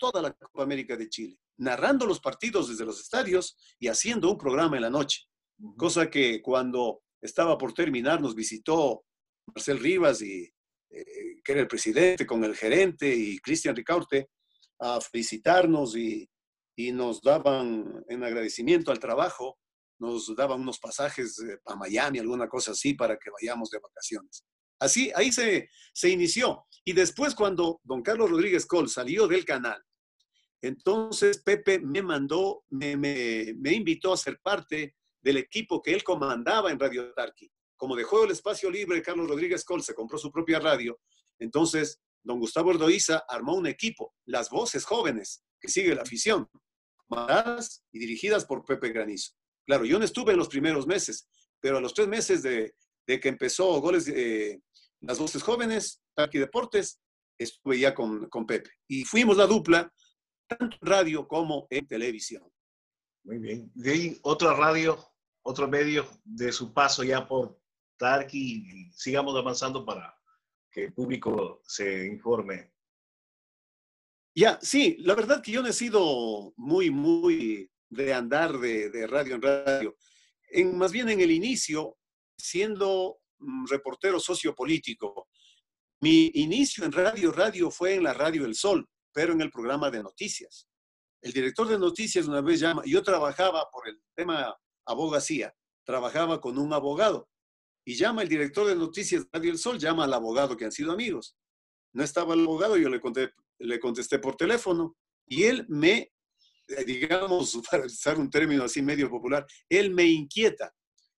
toda 0.00 0.22
la 0.22 0.32
Copa 0.32 0.62
América 0.64 0.96
de 0.96 1.08
Chile, 1.08 1.38
narrando 1.58 2.06
los 2.06 2.18
partidos 2.18 2.68
desde 2.68 2.86
los 2.86 2.98
estadios 2.98 3.56
y 3.78 3.86
haciendo 3.86 4.30
un 4.30 4.38
programa 4.38 4.76
en 4.76 4.82
la 4.82 4.90
noche. 4.90 5.26
Cosa 5.76 6.10
que 6.10 6.40
cuando 6.40 7.02
estaba 7.20 7.58
por 7.58 7.74
terminar, 7.74 8.20
nos 8.20 8.34
visitó 8.34 9.04
Marcel 9.54 9.78
Rivas, 9.78 10.22
y, 10.22 10.50
eh, 10.90 11.04
que 11.44 11.52
era 11.52 11.60
el 11.60 11.68
presidente, 11.68 12.26
con 12.26 12.42
el 12.44 12.56
gerente 12.56 13.14
y 13.14 13.38
Cristian 13.38 13.76
Ricaurte, 13.76 14.30
a 14.80 15.00
felicitarnos 15.00 15.94
y, 15.94 16.28
y, 16.74 16.92
nos 16.92 17.20
daban, 17.20 18.02
en 18.08 18.24
agradecimiento 18.24 18.90
al 18.90 18.98
trabajo, 18.98 19.58
nos 19.98 20.34
daban 20.34 20.62
unos 20.62 20.78
pasajes 20.78 21.38
eh, 21.40 21.58
a 21.66 21.76
Miami, 21.76 22.18
alguna 22.18 22.48
cosa 22.48 22.72
así, 22.72 22.94
para 22.94 23.18
que 23.18 23.30
vayamos 23.30 23.68
de 23.68 23.78
vacaciones. 23.78 24.44
Así, 24.78 25.12
ahí 25.14 25.30
se, 25.30 25.68
se 25.92 26.08
inició. 26.08 26.64
Y 26.84 26.94
después, 26.94 27.34
cuando 27.34 27.80
don 27.84 28.00
Carlos 28.02 28.30
Rodríguez 28.30 28.64
Col 28.64 28.88
salió 28.88 29.28
del 29.28 29.44
canal, 29.44 29.78
entonces 30.62 31.42
Pepe 31.42 31.78
me 31.78 32.02
mandó, 32.02 32.64
me, 32.68 33.54
invitó 33.64 34.12
a 34.12 34.16
ser 34.16 34.38
parte 34.40 34.96
del 35.22 35.38
equipo 35.38 35.80
que 35.80 35.92
él 35.92 36.02
comandaba 36.02 36.70
en 36.70 36.78
Radio 36.78 37.12
Tarqui. 37.14 37.50
Como 37.76 37.96
dejó 37.96 38.24
el 38.24 38.30
espacio 38.30 38.70
libre, 38.70 39.02
Carlos 39.02 39.28
Rodríguez 39.28 39.64
Col 39.64 39.82
se 39.82 39.94
compró 39.94 40.18
su 40.18 40.30
propia 40.30 40.58
radio. 40.58 41.00
Entonces, 41.38 42.00
don 42.22 42.38
Gustavo 42.38 42.70
Ordoiza 42.70 43.24
armó 43.28 43.54
un 43.54 43.66
equipo, 43.66 44.14
las 44.26 44.50
voces 44.50 44.84
jóvenes, 44.84 45.42
que 45.58 45.68
sigue 45.68 45.94
la 45.94 46.02
afición, 46.02 46.48
comandadas 47.06 47.82
y 47.90 47.98
dirigidas 47.98 48.44
por 48.44 48.64
Pepe 48.64 48.90
Granizo. 48.90 49.32
Claro, 49.66 49.84
yo 49.86 49.98
no 49.98 50.04
estuve 50.04 50.32
en 50.32 50.38
los 50.38 50.48
primeros 50.48 50.86
meses, 50.86 51.26
pero 51.58 51.78
a 51.78 51.80
los 51.80 51.94
tres 51.94 52.08
meses 52.08 52.42
de, 52.42 52.74
que 53.06 53.28
empezó 53.28 53.80
Goles, 53.80 54.08
eh, 54.08 54.60
las 55.00 55.18
voces 55.18 55.42
jóvenes, 55.42 56.02
Tarqui 56.14 56.38
Deportes, 56.38 57.00
estuve 57.38 57.78
ya 57.78 57.94
con, 57.94 58.28
con 58.28 58.46
Pepe. 58.46 58.70
Y 58.86 59.04
fuimos 59.04 59.36
la 59.36 59.46
dupla, 59.46 59.90
tanto 60.56 60.76
en 60.80 60.86
radio 60.86 61.26
como 61.26 61.66
en 61.70 61.86
televisión. 61.86 62.42
Muy 63.24 63.38
bien. 63.38 63.70
De 63.74 63.92
ahí 63.92 64.18
otra 64.22 64.54
radio, 64.54 64.98
otro 65.42 65.68
medio 65.68 66.06
de 66.24 66.52
su 66.52 66.72
paso 66.72 67.04
ya 67.04 67.26
por 67.26 67.60
Tarqui 67.96 68.64
y 68.66 68.92
sigamos 68.92 69.36
avanzando 69.36 69.84
para 69.84 70.14
que 70.70 70.84
el 70.84 70.92
público 70.92 71.60
se 71.66 72.06
informe. 72.06 72.72
Ya, 74.34 74.58
sí, 74.62 74.96
la 75.00 75.14
verdad 75.14 75.42
que 75.42 75.52
yo 75.52 75.62
no 75.62 75.68
he 75.68 75.72
sido 75.72 76.52
muy, 76.56 76.90
muy 76.90 77.70
de 77.88 78.14
andar 78.14 78.58
de, 78.58 79.06
radio 79.06 79.34
en 79.34 79.42
radio. 79.42 79.96
En, 80.50 80.78
más 80.78 80.92
bien 80.92 81.08
en 81.08 81.20
el 81.20 81.30
inicio, 81.30 81.98
siendo 82.38 83.18
mm, 83.38 83.66
reportero 83.66 84.20
sociopolítico, 84.20 85.28
mi 86.00 86.30
inicio 86.34 86.84
en 86.84 86.92
radio, 86.92 87.32
radio 87.32 87.70
fue 87.70 87.96
en 87.96 88.04
la 88.04 88.14
Radio 88.14 88.46
El 88.46 88.54
Sol, 88.54 88.88
pero 89.12 89.32
en 89.32 89.40
el 89.40 89.50
programa 89.50 89.90
de 89.90 90.02
noticias. 90.02 90.68
El 91.22 91.32
director 91.32 91.68
de 91.68 91.78
noticias 91.78 92.26
una 92.26 92.40
vez 92.40 92.60
llama, 92.60 92.82
yo 92.86 93.02
trabajaba 93.02 93.68
por 93.70 93.88
el 93.88 94.00
tema 94.14 94.56
abogacía, 94.86 95.54
trabajaba 95.84 96.40
con 96.40 96.58
un 96.58 96.72
abogado 96.72 97.28
y 97.84 97.94
llama 97.94 98.22
el 98.22 98.28
director 98.28 98.66
de 98.66 98.76
noticias 98.76 99.26
Radio 99.32 99.50
El 99.50 99.58
Sol, 99.58 99.78
llama 99.78 100.04
al 100.04 100.14
abogado 100.14 100.56
que 100.56 100.64
han 100.64 100.72
sido 100.72 100.92
amigos. 100.92 101.36
No 101.92 102.04
estaba 102.04 102.34
el 102.34 102.40
abogado, 102.40 102.76
yo 102.76 102.88
le 102.88 103.00
conté, 103.00 103.32
le 103.58 103.80
contesté 103.80 104.18
por 104.18 104.36
teléfono 104.36 104.96
y 105.26 105.44
él 105.44 105.66
me, 105.68 106.12
eh, 106.68 106.84
digamos, 106.84 107.60
para 107.70 107.86
usar 107.86 108.18
un 108.18 108.30
término 108.30 108.64
así 108.64 108.82
medio 108.82 109.10
popular, 109.10 109.46
él 109.68 109.90
me 109.92 110.04
inquieta. 110.04 110.72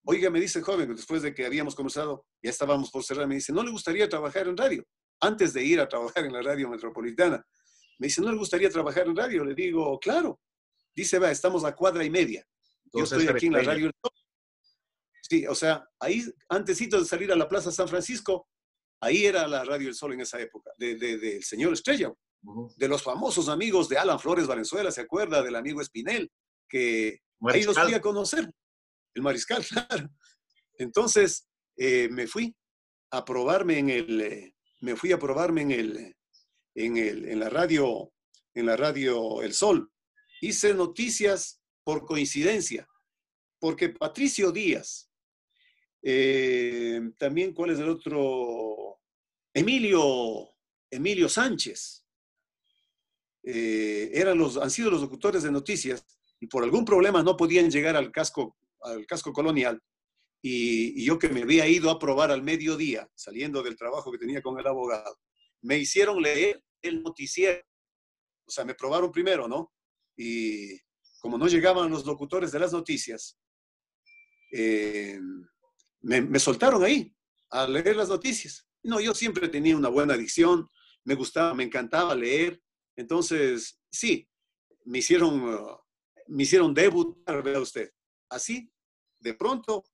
Oiga, 0.05 0.31
me 0.31 0.41
dice 0.41 0.61
joven, 0.63 0.95
después 0.95 1.23
de 1.23 1.33
que 1.33 1.47
habíamos 1.47 1.77
conversado, 1.77 2.27
ya 2.43 2.51
estábamos 2.51 2.91
por 2.91 3.05
cerrar, 3.05 3.29
me 3.29 3.37
dice, 3.37 3.53
¿no 3.53 3.63
le 3.63 3.71
gustaría 3.71 4.09
trabajar 4.09 4.49
en 4.49 4.57
radio? 4.57 4.85
Antes 5.21 5.53
de 5.53 5.63
ir 5.63 5.79
a 5.79 5.89
trabajar 5.89 6.25
en 6.25 6.33
la 6.33 6.43
radio 6.43 6.69
metropolitana. 6.69 7.47
Me 8.03 8.09
dice, 8.09 8.21
¿no 8.21 8.33
le 8.33 8.37
gustaría 8.37 8.69
trabajar 8.69 9.07
en 9.07 9.15
radio? 9.15 9.45
Le 9.45 9.55
digo, 9.55 9.97
claro. 10.01 10.41
Dice, 10.93 11.21
va, 11.21 11.31
estamos 11.31 11.65
a 11.65 11.73
cuadra 11.73 12.05
y 12.05 12.11
media. 12.11 12.45
Yo 12.93 13.05
estoy 13.05 13.29
aquí 13.29 13.47
en 13.47 13.53
la 13.53 13.63
radio. 13.63 13.93
Sí, 15.23 15.47
o 15.47 15.55
sea, 15.55 15.89
ahí, 16.01 16.25
antesito 16.49 16.99
de 16.99 17.05
salir 17.05 17.31
a 17.31 17.37
la 17.37 17.49
Plaza 17.49 17.71
San 17.71 17.87
Francisco, 17.87 18.49
ahí 19.01 19.25
era 19.25 19.47
la 19.47 19.63
Radio 19.63 19.87
El 19.87 19.95
Sol 19.95 20.15
en 20.15 20.23
esa 20.23 20.41
época, 20.41 20.73
del 20.79 20.99
de, 20.99 21.41
señor 21.43 21.75
Estrella, 21.75 22.13
de 22.77 22.89
los 22.89 23.05
famosos 23.05 23.49
amigos 23.49 23.89
de 23.89 23.99
Alan 23.99 24.19
Flores 24.19 24.49
Valenzuela, 24.49 24.91
¿se 24.91 25.03
acuerda? 25.03 25.41
Del 25.41 25.55
amigo 25.55 25.81
Espinel, 25.81 26.29
que 26.69 27.21
ahí 27.51 27.63
los 27.63 27.79
fui 27.79 27.95
a 27.95 28.01
conocer, 28.01 28.53
el 29.15 29.23
mariscal, 29.23 29.65
claro. 29.87 30.09
Entonces, 30.77 31.47
eh, 31.77 32.09
me 32.11 32.27
fui 32.27 32.53
a 33.13 33.25
probarme 33.25 33.79
en 33.79 33.91
el, 33.91 34.21
eh, 34.21 34.57
me 34.81 34.97
fui 34.97 35.13
a 35.13 35.21
probarme 35.21 35.63
en 35.63 35.71
el, 35.71 36.17
en 36.75 37.39
la 37.39 37.49
radio, 37.49 38.13
en 38.55 38.67
la 38.67 38.77
radio 38.77 39.43
El 39.43 39.55
Sol. 39.55 39.91
Hice 40.41 40.75
noticias 40.75 41.61
por 41.85 42.05
coincidencia, 42.05 42.89
porque 43.59 43.91
Patricio 43.91 44.53
Díaz, 44.53 45.11
eh, 46.03 47.01
también, 47.17 47.53
¿cuál 47.53 47.71
es 47.71 47.79
el 47.79 47.89
otro? 47.89 48.99
Emilio, 49.55 50.51
Emilio 50.91 51.29
Sánchez. 51.29 52.05
Eh, 53.45 54.11
eran 54.15 54.39
los, 54.39 54.57
han 54.57 54.71
sido 54.71 54.91
los 54.91 55.01
locutores 55.01 55.43
de 55.43 55.51
noticias 55.51 56.05
y 56.41 56.47
por 56.47 56.63
algún 56.63 56.85
problema 56.85 57.23
no 57.23 57.37
podían 57.37 57.71
llegar 57.71 57.97
al 57.97 58.11
casco, 58.11 58.57
al 58.83 59.07
casco 59.07 59.33
colonial. 59.33 59.81
Y, 60.43 61.05
yo 61.05 61.19
que 61.19 61.29
me 61.29 61.43
había 61.43 61.69
ido 61.69 61.91
a 61.91 61.99
probar 61.99 62.33
al 62.33 62.43
mediodía, 62.43 63.09
saliendo 63.15 63.63
del 63.63 63.77
trabajo 63.77 64.11
que 64.11 64.19
tenía 64.19 64.43
con 64.43 64.59
el 64.59 64.67
abogado, 64.67 65.17
me 65.63 65.79
hicieron 65.79 66.21
leer 66.21 66.63
el 66.83 67.03
noticiero. 67.03 67.63
O 68.47 68.51
sea, 68.51 68.65
me 68.65 68.75
probaron 68.75 69.11
primero, 69.11 69.49
¿no? 69.49 69.73
Y 70.17 70.79
como 71.21 71.39
no 71.39 71.47
llegaban 71.47 71.91
los 71.91 72.05
locutores 72.05 72.53
de 72.53 72.59
las 72.59 72.73
noticias, 72.73 73.39
eh, 74.53 75.19
me, 76.01 76.39
soltaron 76.39 76.83
ahí 76.85 77.15
a 77.51 77.67
leer 77.67 77.97
las 77.97 78.09
noticias. 78.09 78.67
No, 78.83 79.01
yo 79.01 79.15
siempre 79.15 79.49
tenía 79.49 79.77
una 79.77 79.89
buena 79.89 80.15
adicción, 80.15 80.69
me 81.05 81.15
gustaba, 81.15 81.55
me 81.55 81.65
encantaba 81.65 82.15
leer. 82.15 82.61
Entonces, 82.97 83.81
sí, 83.91 84.29
me 84.85 84.99
hicieron, 84.99 85.55
uh, 85.55 85.79
me 86.27 86.43
hicieron 86.43 86.75
debutar, 86.75 87.43
vea 87.43 87.61
usted. 87.61 87.91
Así, 88.29 88.71
de 89.21 89.35
pronto, 89.35 89.85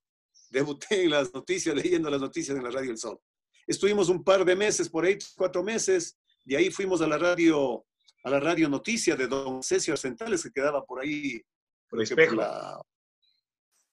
debuté 0.48 1.04
en 1.04 1.10
las 1.10 1.32
noticias, 1.32 1.74
leyendo 1.76 2.08
las 2.10 2.20
noticias 2.20 2.56
en 2.56 2.64
la 2.64 2.70
Radio 2.70 2.90
El 2.90 2.98
Sol. 2.98 3.20
Estuvimos 3.68 4.08
un 4.08 4.24
par 4.24 4.44
de 4.46 4.56
meses, 4.56 4.88
por 4.88 5.04
ahí, 5.04 5.18
cuatro 5.36 5.62
meses, 5.62 6.18
de 6.42 6.56
ahí 6.56 6.70
fuimos 6.70 7.02
a 7.02 7.06
la 7.06 7.18
radio, 7.18 7.84
a 8.24 8.30
la 8.30 8.40
radio 8.40 8.66
noticia 8.68 9.14
de 9.14 9.28
don 9.28 9.62
Cesio 9.62 9.92
Arcentales, 9.92 10.42
que 10.42 10.50
quedaba 10.50 10.82
por 10.84 11.00
ahí. 11.00 11.40
Por, 11.86 12.06
por, 12.08 12.34
la, 12.34 12.80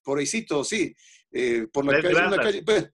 por 0.01 0.19
ahícito, 0.19 0.63
sí, 0.63 0.95
eh, 1.31 1.67
por 1.71 1.83
la 1.85 2.01
calle, 2.41 2.63
pues, 2.63 2.89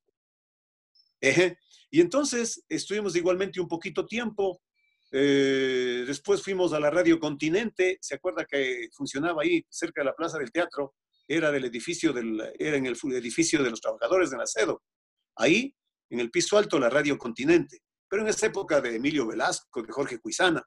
Y 1.92 2.02
entonces 2.02 2.66
estuvimos 2.68 3.16
igualmente 3.16 3.62
un 3.62 3.68
poquito 3.68 4.08
tiempo. 4.08 4.64
Eh, 5.12 6.06
después 6.08 6.42
fuimos 6.42 6.74
a 6.74 6.80
la 6.80 6.90
Radio 6.90 7.20
Continente. 7.20 8.00
¿Se 8.02 8.16
acuerda 8.16 8.46
que 8.46 8.90
funcionaba 8.94 9.44
ahí 9.44 9.64
cerca 9.70 10.02
de 10.02 10.06
la 10.06 10.16
Plaza 10.16 10.40
del 10.40 10.52
Teatro? 10.52 10.96
Era 11.28 11.52
del 11.52 11.66
edificio 11.66 12.12
del, 12.14 12.42
era 12.58 12.78
en 12.78 12.88
el 12.88 12.98
edificio 13.14 13.62
de 13.62 13.70
los 13.70 13.82
trabajadores 13.82 14.32
de 14.32 14.38
Nacedo. 14.38 14.82
Ahí, 15.36 15.76
en 16.12 16.20
el 16.20 16.30
piso 16.30 16.58
alto, 16.58 16.78
la 16.78 16.90
Radio 16.90 17.18
Continente. 17.18 17.80
Pero 18.08 18.22
en 18.22 18.30
esa 18.30 18.46
época 18.46 18.82
de 18.82 18.96
Emilio 18.96 19.26
Velasco, 19.26 19.82
de 19.82 19.92
Jorge 19.92 20.20
Cuizana. 20.20 20.64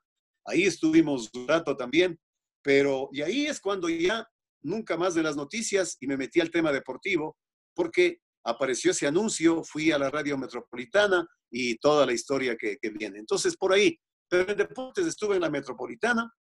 Ahí 0.46 0.64
estuvimos 0.64 1.30
un 1.35 1.46
rato 1.46 1.76
también. 1.76 2.18
Pero, 2.62 3.11
y 3.12 3.20
ahí 3.20 3.46
es 3.46 3.61
cuando 3.61 3.88
ya 3.90 4.26
nunca 4.62 4.96
más 4.96 5.14
de 5.14 5.22
las 5.22 5.37
noticias 5.37 5.98
y 6.00 6.07
me 6.07 6.16
metí 6.16 6.40
al 6.40 6.50
tema 6.50 6.72
deportivo 6.72 7.37
porque 7.74 8.20
apareció 8.44 8.92
ese 8.92 9.07
anuncio, 9.07 9.62
fui 9.62 9.92
a 9.92 9.98
la 9.98 10.11
radio 10.11 10.38
metropolitana 10.38 11.26
y 11.50 11.76
toda 11.76 12.07
la 12.07 12.12
historia 12.12 12.57
que, 12.57 12.78
viene. 12.94 13.18
Entonces, 13.18 13.57
por 13.57 13.72
ahí, 13.72 13.98
pero 14.28 14.50
en 14.50 14.57
deportes 14.57 15.07
estuve 15.07 15.37
en 15.37 15.42
la 15.42 15.50
metropolitana, 15.50 16.33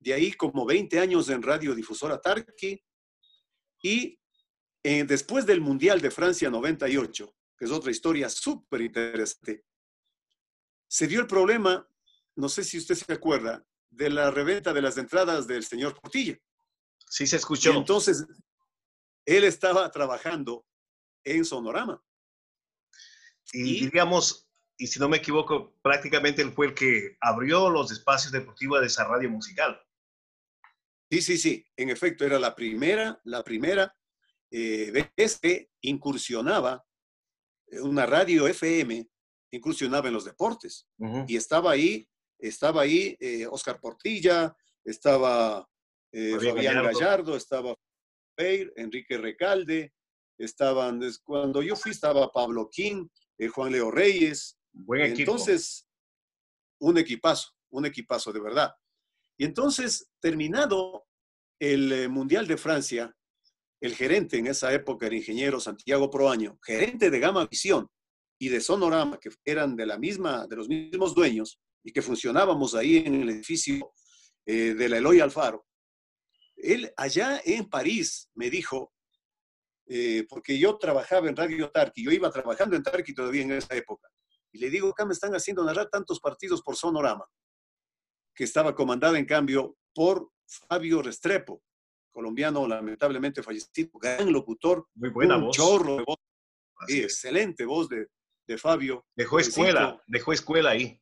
de 0.00 0.14
ahí 0.14 0.32
como 0.32 0.66
20 0.66 0.98
años 0.98 1.28
en 1.28 1.42
Radio 1.42 1.74
Difusora 1.74 2.20
Tarqui 2.20 2.82
y 3.82 4.18
eh, 4.82 5.04
después 5.04 5.46
del 5.46 5.60
Mundial 5.60 6.00
de 6.00 6.10
Francia 6.10 6.48
98, 6.48 7.32
que 7.60 7.66
es 7.66 7.72
otra 7.72 7.90
historia 7.90 8.30
súper 8.30 8.80
interesante, 8.80 9.66
se 10.88 11.06
dio 11.06 11.20
el 11.20 11.26
problema, 11.26 11.86
no 12.34 12.48
sé 12.48 12.64
si 12.64 12.78
usted 12.78 12.94
se 12.94 13.12
acuerda, 13.12 13.62
de 13.90 14.08
la 14.08 14.30
reventa 14.30 14.72
de 14.72 14.80
las 14.80 14.96
entradas 14.96 15.46
del 15.46 15.62
señor 15.62 15.94
Portilla. 16.00 16.38
Sí 17.06 17.26
se 17.26 17.36
escuchó. 17.36 17.72
entonces, 17.74 18.24
él 19.26 19.44
estaba 19.44 19.90
trabajando 19.90 20.66
en 21.22 21.44
Sonorama. 21.44 22.02
Y, 23.52 23.80
diríamos, 23.80 24.48
y 24.78 24.86
si 24.86 24.98
no 24.98 25.10
me 25.10 25.18
equivoco, 25.18 25.76
prácticamente 25.82 26.40
él 26.40 26.52
fue 26.52 26.68
el 26.68 26.74
que 26.74 27.18
abrió 27.20 27.68
los 27.68 27.92
espacios 27.92 28.32
deportivos 28.32 28.80
de 28.80 28.86
esa 28.86 29.04
radio 29.04 29.28
musical. 29.28 29.78
Sí, 31.10 31.20
sí, 31.20 31.36
sí. 31.36 31.66
En 31.76 31.90
efecto, 31.90 32.24
era 32.24 32.38
la 32.38 32.54
primera, 32.54 33.20
la 33.24 33.44
primera 33.44 33.94
eh, 34.50 35.10
vez 35.14 35.38
que 35.38 35.70
incursionaba 35.82 36.86
una 37.82 38.06
radio 38.06 38.46
FM, 38.46 39.08
incursionaba 39.52 40.08
en 40.08 40.14
los 40.14 40.24
deportes. 40.24 40.86
Y 41.26 41.36
estaba 41.36 41.72
ahí, 41.72 42.08
estaba 42.38 42.82
ahí 42.82 43.16
eh, 43.20 43.46
Oscar 43.46 43.80
Portilla, 43.80 44.56
estaba 44.84 45.68
eh, 46.12 46.36
Fabián, 46.40 46.84
Gallardo. 46.84 47.36
estaba 47.36 47.74
Peir, 48.34 48.72
Enrique 48.76 49.18
Recalde, 49.18 49.92
estaban, 50.38 51.00
cuando 51.22 51.62
yo 51.62 51.76
fui 51.76 51.92
estaba 51.92 52.30
Pablo 52.32 52.68
King, 52.70 53.06
eh, 53.38 53.48
Juan 53.48 53.72
Leo 53.72 53.90
Reyes. 53.90 54.58
Buen 54.72 55.02
equipo. 55.02 55.32
Entonces, 55.32 55.86
un 56.80 56.98
equipazo, 56.98 57.50
un 57.70 57.86
equipazo 57.86 58.32
de 58.32 58.40
verdad. 58.40 58.74
Y 59.36 59.44
entonces, 59.44 60.10
terminado 60.20 61.06
el 61.58 61.92
eh, 61.92 62.08
Mundial 62.08 62.46
de 62.46 62.56
Francia, 62.56 63.14
el 63.80 63.94
gerente 63.94 64.38
en 64.38 64.46
esa 64.46 64.72
época, 64.72 65.06
el 65.06 65.14
ingeniero 65.14 65.60
Santiago 65.60 66.10
Proaño, 66.10 66.58
gerente 66.62 67.10
de 67.10 67.18
Gama 67.18 67.46
Visión 67.46 67.88
y 68.38 68.48
de 68.48 68.60
Sonorama, 68.60 69.18
que 69.18 69.30
eran 69.44 69.76
de 69.76 69.86
la 69.86 69.98
misma, 69.98 70.46
de 70.46 70.56
los 70.56 70.68
mismos 70.68 71.14
dueños 71.14 71.60
y 71.82 71.92
que 71.92 72.02
funcionábamos 72.02 72.74
ahí 72.74 72.98
en 72.98 73.22
el 73.22 73.30
edificio 73.30 73.92
de 74.44 74.88
la 74.88 74.98
Eloy 74.98 75.20
Alfaro, 75.20 75.64
él 76.62 76.92
allá 76.96 77.40
en 77.44 77.68
París 77.68 78.28
me 78.34 78.50
dijo, 78.50 78.92
eh, 79.86 80.26
porque 80.28 80.58
yo 80.58 80.76
trabajaba 80.78 81.28
en 81.28 81.36
Radio 81.36 81.70
Tarqui, 81.70 82.04
yo 82.04 82.10
iba 82.10 82.30
trabajando 82.30 82.76
en 82.76 82.82
Tarqui 82.82 83.14
todavía 83.14 83.42
en 83.42 83.52
esa 83.52 83.74
época, 83.74 84.08
y 84.52 84.58
le 84.58 84.70
digo, 84.70 84.88
acá 84.88 85.04
me 85.04 85.12
están 85.12 85.34
haciendo 85.34 85.64
narrar 85.64 85.88
tantos 85.88 86.20
partidos 86.20 86.62
por 86.62 86.76
Sonorama, 86.76 87.24
que 88.34 88.44
estaba 88.44 88.74
comandada 88.74 89.18
en 89.18 89.26
cambio 89.26 89.76
por 89.94 90.30
Fabio 90.46 91.02
Restrepo, 91.02 91.62
colombiano 92.10 92.66
lamentablemente 92.66 93.42
fallecido, 93.42 93.90
gran 94.00 94.32
locutor, 94.32 94.86
muy 94.94 95.10
buena 95.10 95.36
un 95.36 95.50
chorro 95.50 95.96
de 95.96 96.04
voz, 96.04 96.18
excelente 96.88 97.64
voz 97.64 97.88
de, 97.88 98.06
de 98.46 98.58
Fabio. 98.58 99.06
Dejó 99.16 99.38
escuela, 99.38 100.02
dejó 100.06 100.32
escuela 100.32 100.70
ahí. 100.70 101.00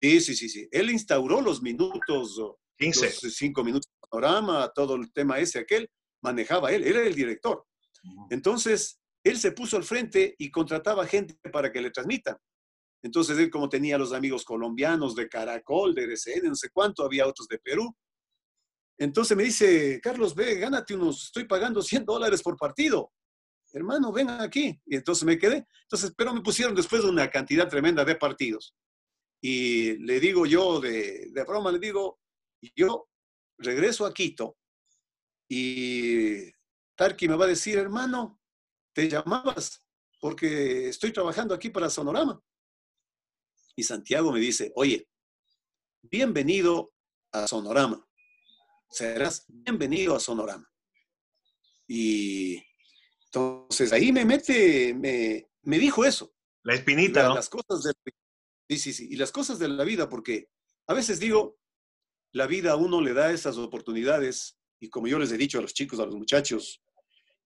Sí, 0.00 0.20
sí, 0.20 0.34
sí, 0.36 0.48
sí. 0.48 0.68
Él 0.70 0.90
instauró 0.90 1.40
los 1.40 1.60
minutos 1.62 2.40
15. 2.78 3.10
cinco 3.30 3.64
minutos 3.64 3.90
de 3.90 4.08
panorama, 4.08 4.70
todo 4.74 4.94
el 4.94 5.12
tema 5.12 5.38
ese, 5.38 5.58
aquel, 5.58 5.90
manejaba 6.22 6.72
él, 6.72 6.84
era 6.84 7.02
el 7.02 7.14
director. 7.14 7.64
Entonces, 8.30 9.00
él 9.24 9.38
se 9.38 9.52
puso 9.52 9.76
al 9.76 9.84
frente 9.84 10.34
y 10.38 10.50
contrataba 10.50 11.06
gente 11.06 11.36
para 11.50 11.72
que 11.72 11.80
le 11.80 11.90
transmitan. 11.90 12.36
Entonces, 13.02 13.38
él 13.38 13.50
como 13.50 13.68
tenía 13.68 13.98
los 13.98 14.12
amigos 14.12 14.44
colombianos 14.44 15.14
de 15.14 15.28
Caracol, 15.28 15.94
de 15.94 16.04
RCN, 16.04 16.48
no 16.48 16.54
sé 16.54 16.70
cuánto, 16.70 17.04
había 17.04 17.26
otros 17.26 17.48
de 17.48 17.58
Perú. 17.58 17.94
Entonces 18.98 19.36
me 19.36 19.44
dice, 19.44 20.00
Carlos, 20.02 20.34
ve, 20.34 20.56
gánate 20.56 20.94
unos, 20.94 21.26
estoy 21.26 21.44
pagando 21.44 21.80
100 21.80 22.04
dólares 22.04 22.42
por 22.42 22.56
partido. 22.56 23.12
Hermano, 23.72 24.12
ven 24.12 24.28
aquí. 24.28 24.80
Y 24.86 24.96
entonces 24.96 25.24
me 25.24 25.38
quedé. 25.38 25.66
Entonces, 25.82 26.12
pero 26.16 26.34
me 26.34 26.40
pusieron 26.40 26.74
después 26.74 27.04
una 27.04 27.30
cantidad 27.30 27.68
tremenda 27.68 28.04
de 28.04 28.16
partidos. 28.16 28.74
Y 29.40 29.98
le 29.98 30.18
digo 30.18 30.46
yo 30.46 30.80
de, 30.80 31.30
de 31.32 31.44
broma, 31.44 31.70
le 31.70 31.78
digo, 31.78 32.18
yo 32.74 33.08
regreso 33.58 34.04
a 34.04 34.12
Quito 34.12 34.56
y 35.48 36.50
Tarki 36.96 37.28
me 37.28 37.36
va 37.36 37.44
a 37.44 37.48
decir, 37.48 37.78
hermano, 37.78 38.40
te 38.92 39.08
llamabas 39.08 39.84
porque 40.20 40.88
estoy 40.88 41.12
trabajando 41.12 41.54
aquí 41.54 41.70
para 41.70 41.88
Sonorama. 41.88 42.42
Y 43.76 43.84
Santiago 43.84 44.32
me 44.32 44.40
dice, 44.40 44.72
oye, 44.74 45.08
bienvenido 46.02 46.92
a 47.32 47.46
Sonorama. 47.46 48.07
Serás 48.90 49.44
bienvenido 49.48 50.16
a 50.16 50.20
Sonorama. 50.20 50.70
Y 51.86 52.62
entonces 53.26 53.92
ahí 53.92 54.12
me 54.12 54.24
mete, 54.24 54.94
me, 54.94 55.50
me 55.62 55.78
dijo 55.78 56.04
eso. 56.04 56.34
La 56.62 56.74
espinita, 56.74 57.28
¿no? 57.28 57.34
Las 57.34 57.48
cosas 57.48 57.82
de, 57.82 57.92
sí, 58.68 58.78
sí, 58.78 58.92
sí. 58.92 59.08
Y 59.10 59.16
las 59.16 59.32
cosas 59.32 59.58
de 59.58 59.68
la 59.68 59.84
vida, 59.84 60.08
porque 60.08 60.48
a 60.86 60.94
veces 60.94 61.20
digo, 61.20 61.58
la 62.32 62.46
vida 62.46 62.72
a 62.72 62.76
uno 62.76 63.00
le 63.00 63.14
da 63.14 63.32
esas 63.32 63.56
oportunidades 63.58 64.58
y 64.80 64.90
como 64.90 65.06
yo 65.06 65.18
les 65.18 65.32
he 65.32 65.38
dicho 65.38 65.58
a 65.58 65.62
los 65.62 65.74
chicos, 65.74 66.00
a 66.00 66.06
los 66.06 66.14
muchachos, 66.14 66.82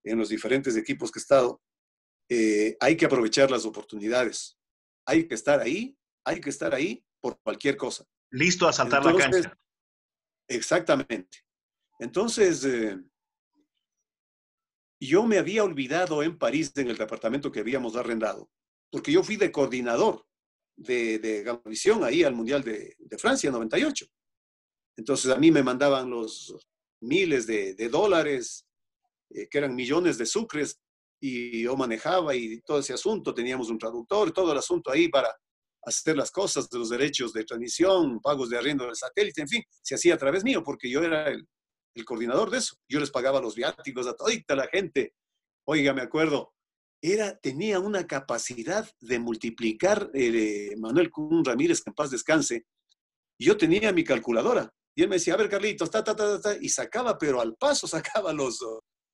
en 0.05 0.18
los 0.18 0.28
diferentes 0.28 0.76
equipos 0.76 1.11
que 1.11 1.18
he 1.18 1.22
estado, 1.22 1.62
eh, 2.28 2.76
hay 2.81 2.96
que 2.96 3.07
aprovechar 3.07 3.50
las 3.50 3.64
oportunidades. 3.64 4.59
Hay 5.07 5.26
que 5.26 5.35
estar 5.35 5.61
ahí, 5.61 5.96
hay 6.24 6.40
que 6.40 6.50
estar 6.50 6.74
ahí 6.74 7.05
por 7.20 7.38
cualquier 7.40 7.76
cosa. 7.76 8.05
Listo 8.31 8.68
a 8.68 8.72
saltar 8.72 9.05
la 9.05 9.14
cancha. 9.14 9.59
Exactamente. 10.48 11.38
Entonces, 11.98 12.64
eh, 12.64 12.98
yo 15.00 15.24
me 15.24 15.38
había 15.38 15.64
olvidado 15.64 16.22
en 16.22 16.38
París, 16.38 16.72
en 16.76 16.88
el 16.90 16.96
departamento 16.96 17.50
que 17.50 17.61
habíamos 17.61 17.96
arrendado, 17.96 18.50
porque 18.90 19.12
yo 19.12 19.22
fui 19.22 19.37
de 19.37 19.50
coordinador 19.50 20.24
de, 20.76 21.18
de 21.18 21.61
Visión 21.64 22.05
ahí 22.05 22.24
al 22.24 22.35
Mundial 22.35 22.62
de, 22.62 22.94
de 22.98 23.18
Francia, 23.18 23.50
98. 23.50 24.07
Entonces 24.96 25.31
a 25.31 25.38
mí 25.38 25.50
me 25.50 25.62
mandaban 25.62 26.11
los 26.11 26.55
miles 27.00 27.46
de, 27.46 27.74
dólares, 27.88 28.66
eh, 29.31 29.48
que 29.48 29.59
eran 29.59 29.74
millones 29.74 30.18
de 30.18 30.26
sucres, 30.26 30.81
y 31.20 31.62
yo 31.62 31.76
manejaba 31.76 32.35
y 32.35 32.61
todo 32.62 32.81
ese 32.81 32.92
asunto, 32.92 33.33
teníamos 33.33 33.70
un 33.70 33.78
traductor, 33.78 34.33
todo 34.33 34.52
el 34.52 34.59
asunto 34.59 34.90
ahí 34.90 35.09
para 35.09 35.28
hacer 35.85 36.16
las 36.16 36.31
cosas 36.31 36.68
de 36.68 36.79
los 36.79 36.90
derechos 36.90 37.33
de 37.33 37.45
transmisión, 37.45 38.21
pagos 38.21 38.51
de 38.51 38.59
arriendo 38.59 38.87
del 38.87 38.97
satélite, 38.97 39.42
en 39.42 39.49
fin, 39.49 39.62
se 39.83 39.95
hacía 39.95 40.14
a 40.14 40.18
través 40.18 40.45
mío, 40.45 40.62
porque 40.62 40.90
yo 40.90 41.03
era 41.03 41.29
el, 41.29 41.47
coordinador 42.05 42.51
de 42.51 42.59
eso. 42.59 42.77
Yo 42.88 43.01
les 43.01 43.11
pagaba 43.11 43.40
los 43.40 43.55
viáticos 43.55 44.07
a 44.07 44.14
toda 44.14 44.33
la 44.57 44.66
gente. 44.68 45.14
Oiga, 45.66 45.92
me 45.92 46.03
acuerdo, 46.03 46.55
era, 47.03 47.38
tenía 47.38 47.81
una 47.81 48.07
capacidad 48.07 48.88
de 49.01 49.18
multiplicar, 49.18 50.11
eh, 50.14 50.75
Manuel 50.79 51.11
Kun 51.11 51.45
Ramírez, 51.45 51.83
que 51.83 51.90
en 51.90 51.95
paz 51.95 52.11
descanse, 52.11 52.64
yo 53.38 53.57
tenía 53.57 53.92
mi 53.92 54.05
calculadora 54.05 54.73
y 54.95 55.03
él 55.03 55.09
me 55.09 55.16
decía, 55.16 55.35
a 55.35 55.37
ver, 55.37 55.49
Carlitos, 55.49 55.90
ta, 55.90 56.05
ta, 56.05 56.14
ta, 56.14 56.40
ta, 56.40 56.57
y 56.61 56.68
sacaba, 56.68 57.18
pero 57.18 57.40
al 57.40 57.57
paso 57.57 57.87
sacaba 57.87 58.33
los, 58.33 58.61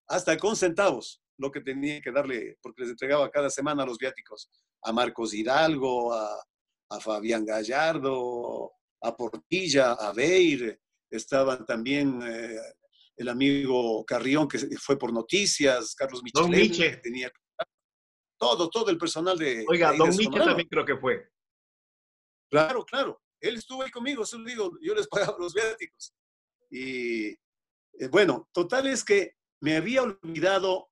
hasta 0.09 0.37
con 0.37 0.57
centavos, 0.57 1.22
lo 1.38 1.50
que 1.50 1.61
tenía 1.61 2.00
que 2.00 2.11
darle, 2.11 2.57
porque 2.61 2.83
les 2.83 2.90
entregaba 2.90 3.31
cada 3.31 3.48
semana 3.48 3.87
los 3.87 3.98
viáticos 3.98 4.50
a 4.83 4.92
Marcos 4.92 5.33
Hidalgo, 5.33 6.12
a, 6.12 6.37
a 6.90 7.01
Fabián 7.01 7.44
Gallardo, 7.44 8.72
a 9.03 9.16
Portilla, 9.16 9.92
a 9.92 10.12
Beir, 10.12 10.81
estaban 11.11 11.64
también 11.64 12.20
eh, 12.22 12.59
el 13.16 13.29
amigo 13.29 14.05
Carrión, 14.05 14.48
que 14.48 14.59
fue 14.79 14.98
por 14.98 15.12
noticias, 15.12 15.94
Carlos 15.94 16.22
Michelén, 16.22 16.72
que 16.72 16.96
tenía 16.98 17.31
todo, 18.38 18.70
todo 18.70 18.90
el 18.90 18.98
personal 18.98 19.37
de... 19.37 19.64
Oiga, 19.68 19.92
Don 19.92 20.11
Miche 20.11 20.38
también 20.38 20.68
creo 20.68 20.85
que 20.85 20.96
fue. 20.96 21.29
Claro, 22.51 22.85
claro. 22.85 23.20
Él 23.40 23.57
estuvo 23.57 23.83
ahí 23.83 23.90
conmigo, 23.90 24.24
digo, 24.46 24.79
yo 24.81 24.94
les 24.94 25.09
pagaba 25.09 25.37
los 25.38 25.53
viáticos. 25.53 26.14
Y 26.70 27.29
eh, 27.29 28.09
bueno, 28.11 28.48
total 28.53 28.87
es 28.87 29.05
que 29.05 29.35
me 29.61 29.77
había 29.77 30.03
olvidado, 30.03 30.90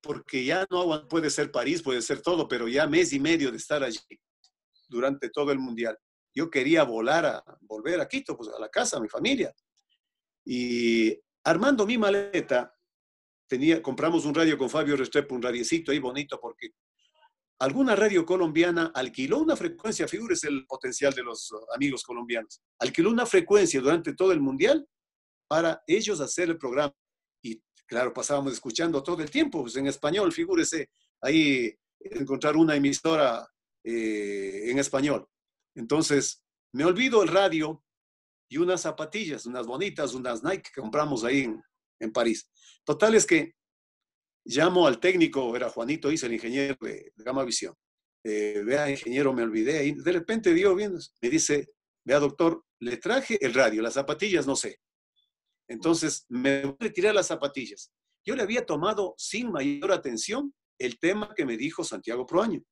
porque 0.00 0.44
ya 0.44 0.66
no 0.70 1.08
puede 1.08 1.30
ser 1.30 1.50
París, 1.50 1.82
puede 1.82 2.02
ser 2.02 2.22
todo, 2.22 2.46
pero 2.46 2.68
ya 2.68 2.86
mes 2.86 3.12
y 3.12 3.18
medio 3.18 3.50
de 3.50 3.56
estar 3.56 3.82
allí 3.82 3.98
durante 4.88 5.30
todo 5.30 5.52
el 5.52 5.58
mundial. 5.58 5.98
Yo 6.34 6.50
quería 6.50 6.84
volar 6.84 7.24
a 7.26 7.44
volver 7.62 8.00
a 8.00 8.08
Quito, 8.08 8.36
pues 8.36 8.50
a 8.50 8.60
la 8.60 8.68
casa, 8.68 8.98
a 8.98 9.00
mi 9.00 9.08
familia. 9.08 9.54
Y 10.44 11.18
armando 11.44 11.86
mi 11.86 11.98
maleta, 11.98 12.74
tenía, 13.46 13.82
compramos 13.82 14.24
un 14.24 14.34
radio 14.34 14.58
con 14.58 14.68
Fabio 14.68 14.96
Restrepo, 14.96 15.34
un 15.34 15.42
radiecito 15.42 15.92
ahí 15.92 15.98
bonito, 15.98 16.38
porque 16.40 16.70
alguna 17.58 17.96
radio 17.96 18.26
colombiana 18.26 18.92
alquiló 18.94 19.38
una 19.38 19.56
frecuencia, 19.56 20.06
figúrese 20.06 20.48
el 20.48 20.66
potencial 20.66 21.12
de 21.14 21.22
los 21.22 21.50
amigos 21.74 22.02
colombianos, 22.02 22.60
alquiló 22.78 23.10
una 23.10 23.26
frecuencia 23.26 23.80
durante 23.80 24.14
todo 24.14 24.32
el 24.32 24.40
mundial 24.40 24.86
para 25.48 25.82
ellos 25.86 26.20
hacer 26.20 26.50
el 26.50 26.58
programa. 26.58 26.94
Y 27.42 27.62
claro, 27.86 28.12
pasábamos 28.12 28.52
escuchando 28.52 29.02
todo 29.02 29.22
el 29.22 29.30
tiempo, 29.30 29.62
pues 29.62 29.76
en 29.76 29.86
español, 29.86 30.32
figúrese 30.32 30.90
ahí 31.20 31.74
encontrar 31.98 32.56
una 32.56 32.76
emisora 32.76 33.46
eh, 33.86 34.70
en 34.70 34.78
español. 34.78 35.26
Entonces, 35.74 36.44
me 36.72 36.84
olvido 36.84 37.22
el 37.22 37.28
radio 37.28 37.82
y 38.50 38.58
unas 38.58 38.82
zapatillas, 38.82 39.46
unas 39.46 39.66
bonitas, 39.66 40.12
unas 40.12 40.44
Nike 40.44 40.70
que 40.74 40.80
compramos 40.80 41.24
ahí 41.24 41.44
en, 41.44 41.62
en 42.00 42.12
París. 42.12 42.50
Total 42.84 43.14
es 43.14 43.24
que 43.24 43.56
Llamo 44.48 44.86
al 44.86 45.00
técnico, 45.00 45.56
era 45.56 45.68
Juanito 45.68 46.10
hice 46.10 46.26
el 46.26 46.34
ingeniero 46.34 46.76
de, 46.80 47.12
Gama 47.16 47.44
Visión. 47.44 47.74
Eh, 48.22 48.62
vea, 48.64 48.88
ingeniero, 48.88 49.32
me 49.32 49.42
olvidé. 49.42 49.84
Y 49.84 49.92
de 49.92 50.12
repente 50.12 50.54
dio 50.54 50.74
bien, 50.76 50.96
me 51.20 51.28
dice, 51.28 51.68
vea, 52.04 52.20
doctor, 52.20 52.64
le 52.80 52.96
traje 52.98 53.44
el 53.44 53.54
radio, 53.54 53.82
las 53.82 53.94
zapatillas 53.94 54.46
no 54.46 54.54
sé. 54.54 54.78
Entonces 55.68 56.26
me 56.28 56.62
voy 56.62 56.76
a 56.78 56.84
retirar 56.84 57.14
las 57.14 57.26
zapatillas. 57.26 57.92
Yo 58.24 58.36
le 58.36 58.42
había 58.42 58.64
tomado 58.64 59.14
sin 59.18 59.50
mayor 59.50 59.90
atención 59.90 60.54
el 60.78 60.98
tema 61.00 61.34
que 61.34 61.44
me 61.44 61.56
dijo 61.56 61.82
Santiago 61.82 62.24
Proaño. 62.24 62.62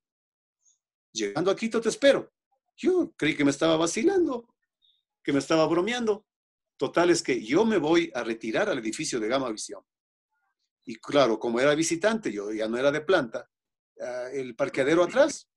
Llegando 1.15 1.51
a 1.51 1.57
Quito 1.57 1.81
te 1.81 1.89
espero. 1.89 2.31
Yo 2.77 3.13
creí 3.17 3.35
que 3.37 3.45
me 3.45 3.53
estaba 3.53 3.77
vacilando, 3.77 4.55
que 5.23 5.33
me 5.33 5.39
estaba 5.39 5.67
bromeando. 5.67 6.27
Total 6.77 7.09
es 7.09 7.23
que 7.23 7.43
yo 7.43 7.65
me 7.65 7.79
voy 7.79 8.11
a 8.15 8.23
retirar 8.23 8.69
al 8.69 8.79
edificio 8.79 9.19
de 9.21 9.29
Gama 9.29 9.51
Visión. 9.51 9.83
Y 10.85 10.97
claro, 10.97 11.39
como 11.39 11.61
era 11.61 11.75
visitante, 11.75 12.31
yo 12.31 12.53
ya 12.53 12.69
no 12.69 12.77
era 12.77 12.93
de 12.93 13.01
planta, 13.01 13.49
ah, 14.01 14.29
el 14.33 14.55
parqueadero 14.55 15.05
atrás 15.05 15.49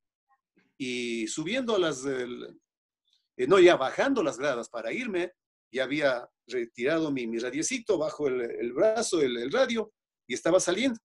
y 0.78 1.28
subiendo 1.28 1.78
las, 1.78 2.06
eh, 2.06 3.48
no, 3.48 3.60
ya 3.60 3.76
bajando 3.76 4.24
las 4.24 4.38
gradas 4.38 4.70
para 4.70 4.94
irme, 4.94 5.34
ya 5.72 5.84
había 5.84 6.30
retirado 6.46 7.12
mi, 7.12 7.28
mi 7.28 7.40
radiecito 7.40 7.98
bajo 7.98 8.28
el, 8.28 8.72
brazo, 8.74 9.22
el, 9.22 9.52
radio, 9.52 9.92
y 10.28 10.34
estaba 10.34 10.60
saliendo. 10.60 11.00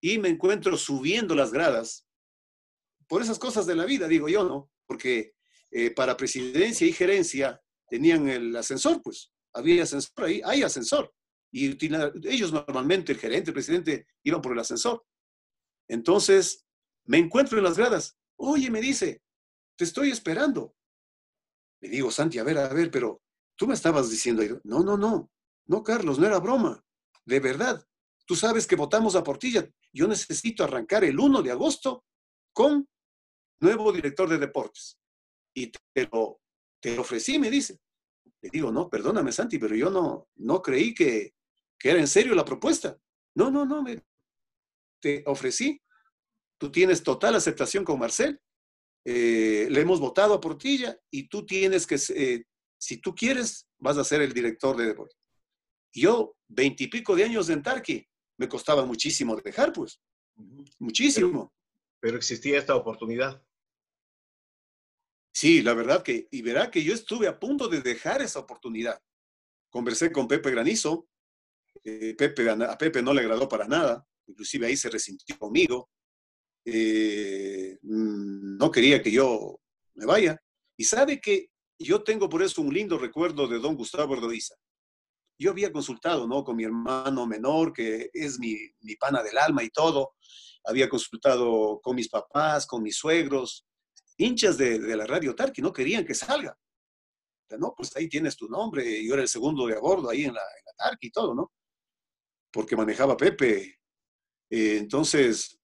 Y 0.00 0.18
me 0.18 0.28
encuentro 0.28 0.76
subiendo 0.76 1.34
las 1.34 1.50
gradas 1.50 2.06
por 3.08 3.22
esas 3.22 3.38
cosas 3.38 3.66
de 3.66 3.74
la 3.74 3.84
vida, 3.84 4.08
digo 4.08 4.28
yo, 4.28 4.44
¿no? 4.44 4.70
Porque 4.86 5.34
eh, 5.70 5.90
para 5.90 6.16
presidencia 6.16 6.86
y 6.86 6.92
gerencia 6.92 7.60
tenían 7.88 8.28
el 8.28 8.54
ascensor, 8.56 9.00
pues 9.02 9.32
había 9.52 9.82
ascensor 9.82 10.24
ahí, 10.24 10.40
hay 10.44 10.62
ascensor. 10.62 11.12
Y 11.50 11.76
ellos 12.28 12.52
normalmente, 12.52 13.12
el 13.12 13.18
gerente, 13.18 13.50
el 13.50 13.54
presidente, 13.54 14.06
iban 14.24 14.40
por 14.40 14.52
el 14.52 14.58
ascensor. 14.58 15.04
Entonces, 15.88 16.66
me 17.04 17.18
encuentro 17.18 17.58
en 17.58 17.64
las 17.64 17.76
gradas. 17.76 18.18
Oye, 18.36 18.70
me 18.70 18.80
dice, 18.80 19.22
te 19.76 19.84
estoy 19.84 20.10
esperando. 20.10 20.74
Le 21.80 21.88
digo, 21.88 22.10
Santi, 22.10 22.38
a 22.38 22.44
ver, 22.44 22.58
a 22.58 22.68
ver, 22.68 22.90
pero 22.90 23.22
tú 23.56 23.66
me 23.66 23.74
estabas 23.74 24.10
diciendo, 24.10 24.42
no, 24.64 24.82
no, 24.82 24.96
no, 24.96 25.30
no, 25.66 25.82
Carlos, 25.82 26.18
no 26.18 26.26
era 26.26 26.40
broma. 26.40 26.84
De 27.24 27.40
verdad, 27.40 27.86
tú 28.26 28.34
sabes 28.34 28.66
que 28.66 28.76
votamos 28.76 29.14
a 29.16 29.22
Portilla. 29.22 29.68
Yo 29.92 30.08
necesito 30.08 30.64
arrancar 30.64 31.04
el 31.04 31.18
1 31.18 31.42
de 31.42 31.50
agosto 31.50 32.04
con 32.52 32.88
nuevo 33.60 33.92
director 33.92 34.28
de 34.28 34.38
deportes. 34.38 34.98
Y 35.54 35.70
te 35.70 36.08
lo, 36.12 36.40
te 36.80 36.94
lo 36.94 37.02
ofrecí, 37.02 37.38
me 37.38 37.50
dice. 37.50 37.78
Le 38.42 38.50
digo, 38.50 38.70
no, 38.70 38.90
perdóname, 38.90 39.32
Santi, 39.32 39.58
pero 39.58 39.74
yo 39.74 39.90
no, 39.90 40.28
no 40.36 40.60
creí 40.60 40.94
que, 40.94 41.34
que 41.78 41.90
era 41.90 42.00
en 42.00 42.08
serio 42.08 42.34
la 42.34 42.44
propuesta. 42.44 42.98
No, 43.36 43.50
no, 43.50 43.64
no, 43.64 43.82
me, 43.82 44.02
te 45.00 45.22
ofrecí. 45.26 45.80
Tú 46.58 46.70
tienes 46.70 47.02
total 47.02 47.34
aceptación 47.34 47.84
con 47.84 47.98
Marcel. 47.98 48.40
Eh, 49.04 49.68
le 49.70 49.80
hemos 49.80 50.00
votado 50.00 50.34
a 50.34 50.40
Portilla 50.40 50.98
y 51.10 51.28
tú 51.28 51.44
tienes 51.44 51.86
que, 51.86 51.96
eh, 52.14 52.44
si 52.78 52.98
tú 52.98 53.14
quieres, 53.14 53.68
vas 53.78 53.98
a 53.98 54.04
ser 54.04 54.22
el 54.22 54.32
director 54.32 54.76
de 54.76 54.86
deporte. 54.86 55.16
Yo, 55.92 56.36
veintipico 56.48 57.14
de 57.14 57.24
años 57.24 57.48
en 57.50 57.62
Tarqui, 57.62 58.06
me 58.38 58.48
costaba 58.48 58.84
muchísimo 58.84 59.36
dejar, 59.36 59.72
pues. 59.72 60.00
Muchísimo. 60.78 61.52
Pero 62.04 62.18
existía 62.18 62.58
esta 62.58 62.76
oportunidad. 62.76 63.42
Sí, 65.34 65.62
la 65.62 65.72
verdad 65.72 66.02
que, 66.02 66.28
y 66.30 66.42
verá 66.42 66.70
que 66.70 66.84
yo 66.84 66.92
estuve 66.92 67.26
a 67.26 67.40
punto 67.40 67.66
de 67.66 67.80
dejar 67.80 68.20
esa 68.20 68.40
oportunidad. 68.40 69.00
Conversé 69.70 70.12
con 70.12 70.28
Pepe 70.28 70.50
Granizo, 70.50 71.08
eh, 71.82 72.14
Pepe, 72.14 72.50
a 72.50 72.76
Pepe 72.76 73.00
no 73.00 73.14
le 73.14 73.22
agradó 73.22 73.48
para 73.48 73.66
nada, 73.66 74.06
inclusive 74.26 74.66
ahí 74.66 74.76
se 74.76 74.90
resintió 74.90 75.38
conmigo. 75.38 75.88
Eh, 76.66 77.78
mm, 77.80 78.58
no 78.58 78.70
quería 78.70 79.02
que 79.02 79.10
yo 79.10 79.58
me 79.94 80.04
vaya. 80.04 80.38
Y 80.76 80.84
sabe 80.84 81.22
que 81.22 81.52
yo 81.78 82.02
tengo 82.02 82.28
por 82.28 82.42
eso 82.42 82.60
un 82.60 82.74
lindo 82.74 82.98
recuerdo 82.98 83.48
de 83.48 83.60
don 83.60 83.76
Gustavo 83.76 84.12
Erdoiza. 84.12 84.56
Yo 85.38 85.52
había 85.52 85.72
consultado 85.72 86.28
¿no? 86.28 86.44
con 86.44 86.54
mi 86.54 86.64
hermano 86.64 87.26
menor, 87.26 87.72
que 87.72 88.10
es 88.12 88.38
mi, 88.38 88.58
mi 88.82 88.94
pana 88.96 89.22
del 89.22 89.38
alma 89.38 89.64
y 89.64 89.70
todo. 89.70 90.12
Había 90.64 90.88
consultado 90.88 91.80
con 91.82 91.96
mis 91.96 92.08
papás, 92.08 92.66
con 92.66 92.82
mis 92.82 92.96
suegros, 92.96 93.66
hinchas 94.16 94.56
de, 94.56 94.78
la 94.96 95.06
radio 95.06 95.34
Tarqui, 95.34 95.60
no 95.62 95.72
querían 95.72 96.04
que 96.04 96.14
salga. 96.14 96.56
No, 97.58 97.74
pues 97.76 97.94
ahí 97.96 98.08
tienes 98.08 98.36
tu 98.36 98.48
nombre. 98.48 99.04
Yo 99.04 99.14
era 99.14 99.22
el 99.22 99.28
segundo 99.28 99.66
de 99.66 99.76
a 99.76 99.80
bordo 99.80 100.10
ahí 100.10 100.24
en 100.24 100.34
la, 100.34 100.40
en 100.40 100.98
y 101.00 101.10
todo, 101.10 101.34
¿no? 101.34 101.52
Porque 102.50 102.76
manejaba 102.76 103.16
Pepe. 103.16 103.78
Eh, 104.50 104.78
entonces, 104.78 105.58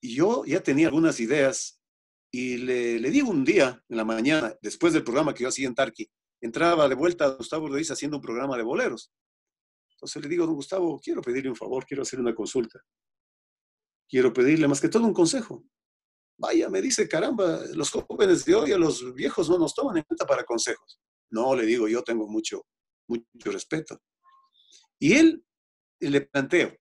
yo 0.00 0.44
ya 0.44 0.62
tenía 0.62 0.86
algunas 0.86 1.20
ideas 1.20 1.82
y 2.30 2.58
le, 2.58 2.98
le, 2.98 3.10
digo 3.10 3.30
un 3.30 3.44
día 3.44 3.82
en 3.88 3.96
la 3.96 4.04
mañana, 4.04 4.54
después 4.62 4.92
del 4.92 5.04
programa 5.04 5.34
que 5.34 5.42
yo 5.42 5.48
hacía 5.48 5.66
en 5.66 5.74
Tarqui, 5.74 6.08
entraba 6.40 6.88
de 6.88 6.94
vuelta 6.94 7.24
a 7.24 7.30
Gustavo 7.30 7.66
Rodríguez 7.66 7.90
haciendo 7.90 8.18
un 8.18 8.22
programa 8.22 8.56
de 8.56 8.62
boleros. 8.62 9.10
Entonces 9.90 10.22
le 10.22 10.28
digo, 10.28 10.46
don 10.46 10.54
Gustavo, 10.54 11.00
quiero 11.02 11.20
pedirle 11.22 11.50
un 11.50 11.56
favor, 11.56 11.84
quiero 11.84 12.02
hacer 12.02 12.20
una 12.20 12.34
consulta. 12.34 12.80
Quiero 14.08 14.32
pedirle 14.32 14.68
más 14.68 14.80
que 14.80 14.88
todo 14.88 15.04
un 15.04 15.12
consejo. 15.12 15.64
Vaya, 16.38 16.68
me 16.68 16.80
dice, 16.80 17.08
caramba, 17.08 17.60
los 17.74 17.90
jóvenes 17.90 18.44
de 18.44 18.54
hoy 18.54 18.72
a 18.72 18.78
los 18.78 19.12
viejos 19.14 19.50
no 19.50 19.58
nos 19.58 19.74
toman 19.74 19.98
en 19.98 20.04
cuenta 20.04 20.24
para 20.24 20.44
consejos. 20.44 21.00
No, 21.30 21.54
le 21.54 21.66
digo, 21.66 21.88
yo 21.88 22.02
tengo 22.02 22.28
mucho, 22.28 22.64
mucho 23.08 23.50
respeto. 23.50 24.00
Y 24.98 25.14
él 25.14 25.44
le 26.00 26.20
planteo, 26.22 26.76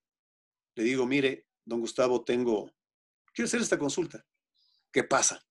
le 0.75 0.83
digo, 0.83 1.05
mire, 1.05 1.47
don 1.65 1.79
Gustavo, 1.79 2.23
tengo, 2.23 2.71
quiero 3.33 3.47
hacer 3.47 3.61
esta 3.61 3.79
consulta. 3.79 4.23
¿Qué 4.91 5.03
pasa? 5.03 5.43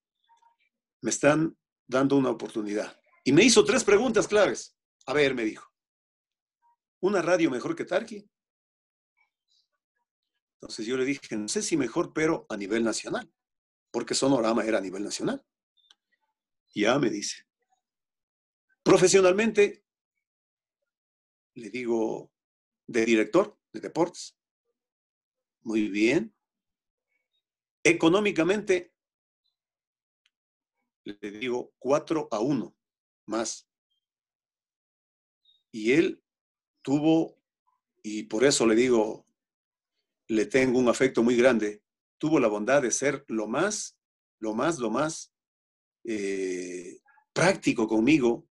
Me 1.02 1.10
están 1.10 1.56
dando 1.86 2.16
una 2.16 2.30
oportunidad. 2.30 2.98
Y 3.24 3.32
me 3.32 3.42
hizo 3.42 3.64
tres 3.64 3.84
preguntas 3.84 4.28
claves. 4.28 4.76
A 5.06 5.12
ver, 5.12 5.34
me 5.34 5.44
dijo, 5.44 5.68
¿una 7.00 7.22
radio 7.22 7.50
mejor 7.50 7.74
que 7.74 7.84
Tarki? 7.84 8.28
Entonces 10.60 10.86
yo 10.86 10.96
le 10.96 11.04
dije, 11.04 11.36
no 11.36 11.48
sé 11.48 11.62
si 11.62 11.76
mejor, 11.76 12.12
pero 12.12 12.46
a 12.48 12.56
nivel 12.56 12.84
nacional 12.84 13.30
porque 13.96 14.14
Sonorama 14.14 14.62
era 14.62 14.76
a 14.76 14.82
nivel 14.82 15.02
nacional. 15.02 15.42
Ya 16.74 16.98
me 16.98 17.08
dice. 17.08 17.44
Profesionalmente, 18.82 19.86
le 21.54 21.70
digo, 21.70 22.30
de 22.86 23.06
director 23.06 23.58
de 23.72 23.80
deportes. 23.80 24.36
Muy 25.62 25.88
bien. 25.88 26.34
Económicamente, 27.82 28.92
le 31.04 31.30
digo 31.30 31.72
4 31.78 32.28
a 32.30 32.40
1 32.40 32.76
más. 33.24 33.66
Y 35.72 35.92
él 35.92 36.22
tuvo, 36.82 37.40
y 38.02 38.24
por 38.24 38.44
eso 38.44 38.66
le 38.66 38.74
digo, 38.74 39.25
le 40.28 40.46
tengo 40.46 40.78
un 40.78 40.88
afecto 40.88 41.22
muy 41.22 41.36
grande, 41.36 41.82
tuvo 42.18 42.40
la 42.40 42.48
bondad 42.48 42.82
de 42.82 42.90
ser 42.90 43.24
lo 43.28 43.46
más, 43.46 43.96
lo 44.38 44.54
más, 44.54 44.78
lo 44.78 44.90
más 44.90 45.32
eh, 46.04 47.00
práctico 47.32 47.86
conmigo. 47.86 48.48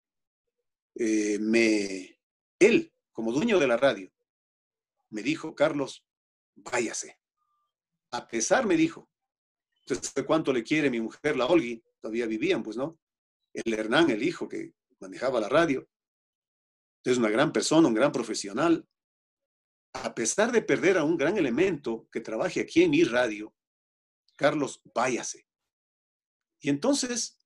Eh, 0.95 1.39
me, 1.39 2.19
él, 2.59 2.93
como 3.11 3.31
dueño 3.31 3.59
de 3.59 3.67
la 3.67 3.77
radio, 3.77 4.11
me 5.09 5.23
dijo, 5.23 5.55
Carlos, 5.55 6.05
váyase. 6.55 7.19
A 8.11 8.27
pesar, 8.27 8.65
me 8.65 8.75
dijo, 8.75 9.09
entonces, 9.85 10.23
¿cuánto 10.25 10.53
le 10.53 10.63
quiere 10.63 10.89
mi 10.89 11.01
mujer, 11.01 11.35
la 11.35 11.45
Olgi? 11.45 11.83
Todavía 11.99 12.25
vivían, 12.25 12.63
pues, 12.63 12.77
¿no? 12.77 12.99
El 13.53 13.73
Hernán, 13.73 14.09
el 14.09 14.23
hijo 14.23 14.47
que 14.47 14.73
manejaba 14.99 15.39
la 15.39 15.49
radio. 15.49 15.87
Es 17.03 17.17
una 17.17 17.29
gran 17.29 17.51
persona, 17.51 17.87
un 17.87 17.93
gran 17.93 18.11
profesional 18.11 18.87
a 19.93 20.15
pesar 20.15 20.51
de 20.51 20.61
perder 20.61 20.97
a 20.97 21.03
un 21.03 21.17
gran 21.17 21.37
elemento 21.37 22.07
que 22.11 22.21
trabaje 22.21 22.61
aquí 22.61 22.83
en 22.83 22.91
mi 22.91 23.03
radio, 23.03 23.53
Carlos, 24.35 24.81
váyase. 24.93 25.47
Y 26.59 26.69
entonces, 26.69 27.39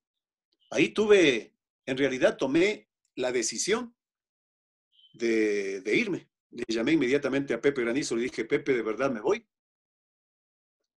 ahí 0.70 0.90
tuve, 0.90 1.54
en 1.86 1.98
realidad 1.98 2.36
tomé 2.36 2.88
la 3.14 3.32
decisión 3.32 3.94
de, 5.14 5.82
irme. 5.94 6.30
Le 6.50 6.64
llamé 6.68 6.92
inmediatamente 6.92 7.52
a 7.52 7.60
Pepe 7.60 7.82
Granizo, 7.82 8.16
le 8.16 8.22
dije, 8.22 8.44
Pepe, 8.44 8.72
de 8.72 8.82
verdad 8.82 9.10
me 9.10 9.20
voy. 9.20 9.46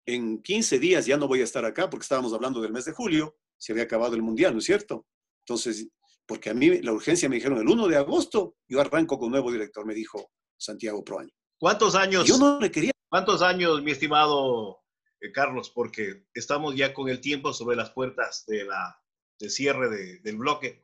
En 0.06 0.42
15 0.42 0.80
días 0.80 1.06
ya 1.06 1.18
no 1.18 1.28
voy 1.28 1.42
a 1.42 1.44
estar 1.44 1.66
acá 1.66 1.90
porque 1.90 2.04
estábamos 2.04 2.34
hablando 2.34 2.62
del 2.62 2.72
mes 2.72 2.86
de 2.86 2.94
julio, 2.94 3.38
se 3.58 3.74
había 3.74 3.84
acabado 3.84 4.16
el 4.16 4.22
mundial, 4.22 4.54
¿no 4.54 4.60
es 4.60 4.66
cierto? 4.66 5.06
Entonces, 5.46 5.90
porque 6.26 6.50
a 6.50 6.54
mí 6.54 6.82
la 6.82 6.94
urgencia 6.94 7.28
me 7.28 7.36
dijeron 7.36 7.60
el 7.60 7.68
1 7.68 7.88
de 7.88 7.98
agosto, 7.98 8.56
yo 8.68 8.80
arranco 8.80 9.20
con 9.20 9.32
nuevo 9.32 9.52
director, 9.52 9.86
me 9.86 9.94
dijo 9.94 10.32
Santiago 10.58 11.04
Proaño. 11.04 11.34
¿Cuántos 11.62 11.94
años? 11.94 12.26
Yo 12.26 12.40
no 12.40 12.60
le 12.60 12.72
quería. 12.72 12.92
¿Cuántos 13.08 13.44
años, 13.44 13.84
mi 13.84 13.92
estimado 13.92 14.82
eh, 15.20 15.32
Carlos? 15.32 15.70
Porque 15.70 16.26
estamos 16.34 16.76
ya 16.76 16.92
con 16.92 17.08
el 17.08 17.22
tiempo 17.22 17.54
sobre 17.54 17.76
las 17.76 17.92
puertas 17.92 18.46
de 18.48 18.66
la, 18.66 19.00
cierre 19.48 20.20
del 20.24 20.38
bloque. 20.38 20.84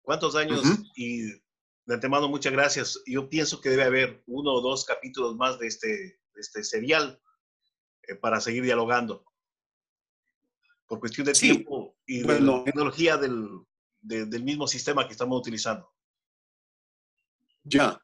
¿Cuántos 0.00 0.36
años? 0.36 0.62
Y 0.94 1.22
de 1.22 1.94
antemano, 1.94 2.28
muchas 2.28 2.52
gracias. 2.52 3.02
Yo 3.06 3.28
pienso 3.28 3.60
que 3.60 3.70
debe 3.70 3.82
haber 3.82 4.22
uno 4.28 4.52
o 4.52 4.60
dos 4.60 4.84
capítulos 4.84 5.34
más 5.34 5.58
de 5.58 5.66
este, 5.66 6.20
este 6.36 6.62
serial 6.62 7.20
eh, 8.02 8.14
para 8.14 8.40
seguir 8.40 8.62
dialogando. 8.62 9.24
Por 10.86 11.00
cuestión 11.00 11.26
de 11.26 11.32
tiempo 11.32 11.96
y 12.06 12.20
de 12.20 12.40
la 12.40 12.62
tecnología 12.62 13.16
del, 13.16 13.48
del 14.00 14.44
mismo 14.44 14.68
sistema 14.68 15.08
que 15.08 15.12
estamos 15.14 15.40
utilizando. 15.40 15.92
Ya. 17.64 18.00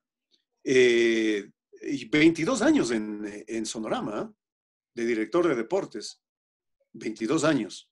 Eh, 0.65 1.53
y 1.87 2.05
22 2.07 2.63
años 2.63 2.91
en, 2.91 3.45
en 3.47 3.67
Sonorama, 3.67 4.33
de 4.95 5.05
director 5.05 5.47
de 5.49 5.55
deportes. 5.55 6.21
22 6.93 7.45
años. 7.45 7.91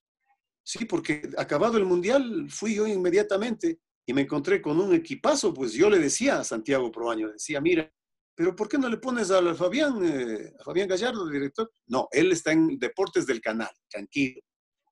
Sí, 0.65 0.85
porque 0.85 1.29
acabado 1.37 1.77
el 1.77 1.85
mundial 1.85 2.47
fui 2.49 2.77
yo 2.77 2.87
inmediatamente 2.87 3.81
y 4.07 4.13
me 4.13 4.23
encontré 4.23 4.63
con 4.63 4.81
un 4.81 4.95
equipazo, 4.95 5.53
pues 5.53 5.73
yo 5.73 5.91
le 5.91 5.99
decía 5.99 6.39
a 6.39 6.45
Santiago 6.45 6.91
Proaño, 6.91 7.33
decía, 7.33 7.61
mira, 7.61 7.93
pero 8.35 8.57
¿por 8.57 8.69
qué 8.69 8.79
no 8.79 8.89
le 8.89 8.97
pones 8.97 9.31
a 9.31 9.55
Fabián, 9.55 10.01
eh, 10.05 10.53
a 10.59 10.65
Fabián 10.65 10.89
Gallardo, 10.89 11.29
director? 11.29 11.71
No, 11.87 12.09
él 12.11 12.33
está 12.33 12.53
en 12.53 12.79
Deportes 12.79 13.27
del 13.27 13.41
Canal, 13.41 13.71
tranquilo. 13.89 14.41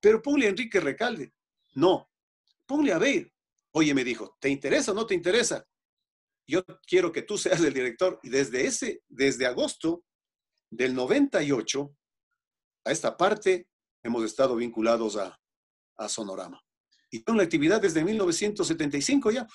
Pero 0.00 0.20
ponle 0.20 0.46
a 0.46 0.50
Enrique 0.50 0.80
Recalde. 0.80 1.32
No, 1.74 2.10
ponle 2.66 2.92
a 2.92 2.98
ver. 2.98 3.32
Oye, 3.72 3.94
me 3.94 4.04
dijo, 4.04 4.36
¿te 4.40 4.48
interesa 4.48 4.92
o 4.92 4.94
no 4.94 5.06
te 5.06 5.14
interesa? 5.14 5.64
Yo 6.50 6.64
quiero 6.86 7.12
que 7.12 7.22
tú 7.22 7.38
seas 7.38 7.60
el 7.62 7.72
director. 7.72 8.18
Y 8.22 8.28
desde 8.28 8.66
ese, 8.66 9.02
desde 9.08 9.46
agosto 9.46 10.04
del 10.70 10.94
98, 10.94 11.96
a 12.84 12.90
esta 12.90 13.16
parte, 13.16 13.68
hemos 14.02 14.24
estado 14.24 14.56
vinculados 14.56 15.16
a, 15.16 15.36
Sonorama. 16.08 16.58
Y 17.10 17.22
con 17.22 17.36
la 17.36 17.42
actividad 17.42 17.78
desde 17.78 18.02
1975 18.02 19.32
ya. 19.32 19.46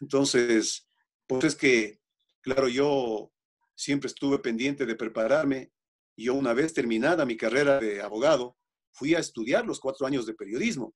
Entonces, 0.00 0.86
pues 1.26 1.42
es 1.42 1.56
que, 1.56 1.98
claro, 2.42 2.68
yo 2.68 3.32
siempre 3.74 4.06
estuve 4.06 4.38
pendiente 4.38 4.86
de 4.86 4.94
prepararme. 4.94 5.72
Y 6.14 6.26
yo 6.26 6.34
una 6.34 6.52
vez 6.52 6.72
terminada 6.72 7.26
mi 7.26 7.36
carrera 7.36 7.80
de 7.80 8.00
abogado, 8.00 8.56
fui 8.92 9.16
a 9.16 9.18
estudiar 9.18 9.66
los 9.66 9.80
cuatro 9.80 10.06
años 10.06 10.26
de 10.26 10.34
periodismo. 10.34 10.94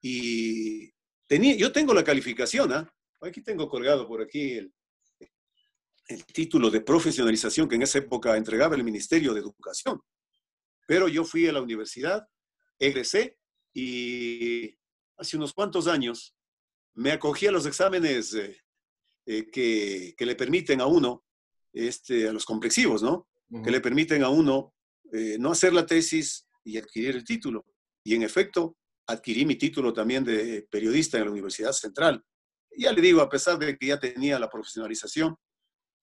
Y 0.00 0.90
tenía, 1.26 1.54
yo 1.54 1.70
tengo 1.72 1.92
la 1.92 2.04
calificación, 2.04 2.72
¿ah? 2.72 2.90
Aquí 3.22 3.40
tengo 3.40 3.68
colgado 3.68 4.08
por 4.08 4.20
aquí 4.20 4.54
el, 4.54 4.72
título 6.34 6.70
de 6.70 6.80
profesionalización 6.80 7.68
que 7.68 7.76
en 7.76 7.82
esa 7.82 7.98
época 7.98 8.36
entregaba 8.36 8.74
el 8.74 8.84
Ministerio 8.84 9.32
de 9.32 9.40
Educación. 9.40 10.00
Pero 10.86 11.08
yo 11.08 11.24
fui 11.24 11.46
a 11.46 11.52
la 11.52 11.62
universidad, 11.62 12.28
egresé 12.78 13.38
y 13.72 14.76
hace 15.16 15.36
unos 15.36 15.54
cuantos 15.54 15.86
años 15.86 16.34
me 16.94 17.12
acogí 17.12 17.46
a 17.46 17.52
los 17.52 17.64
exámenes 17.64 18.34
eh, 18.34 18.60
eh, 19.24 19.50
que, 19.50 20.14
le 20.18 20.34
permiten 20.34 20.80
a 20.80 20.86
uno, 20.86 21.24
este, 21.72 22.28
a 22.28 22.32
los 22.32 22.44
complexivos, 22.44 23.02
¿no? 23.02 23.28
Que 23.64 23.70
le 23.70 23.80
permiten 23.80 24.22
a 24.24 24.30
uno 24.30 24.74
eh, 25.12 25.36
no 25.38 25.52
hacer 25.52 25.72
la 25.72 25.86
tesis 25.86 26.46
y 26.64 26.76
adquirir 26.76 27.14
el 27.14 27.24
título. 27.24 27.64
Y 28.04 28.14
en 28.14 28.22
efecto, 28.22 28.76
adquirí 29.06 29.46
mi 29.46 29.54
título 29.54 29.92
también 29.92 30.24
de 30.24 30.66
periodista 30.70 31.18
en 31.18 31.26
la 31.26 31.30
Universidad 31.30 31.72
Central 31.72 32.22
ya 32.76 32.92
le 32.92 33.00
digo, 33.00 33.20
a 33.20 33.28
pesar 33.28 33.58
de 33.58 33.76
que 33.76 33.86
ya 33.86 33.98
tenía 33.98 34.38
la 34.38 34.48
profesionalización, 34.48 35.36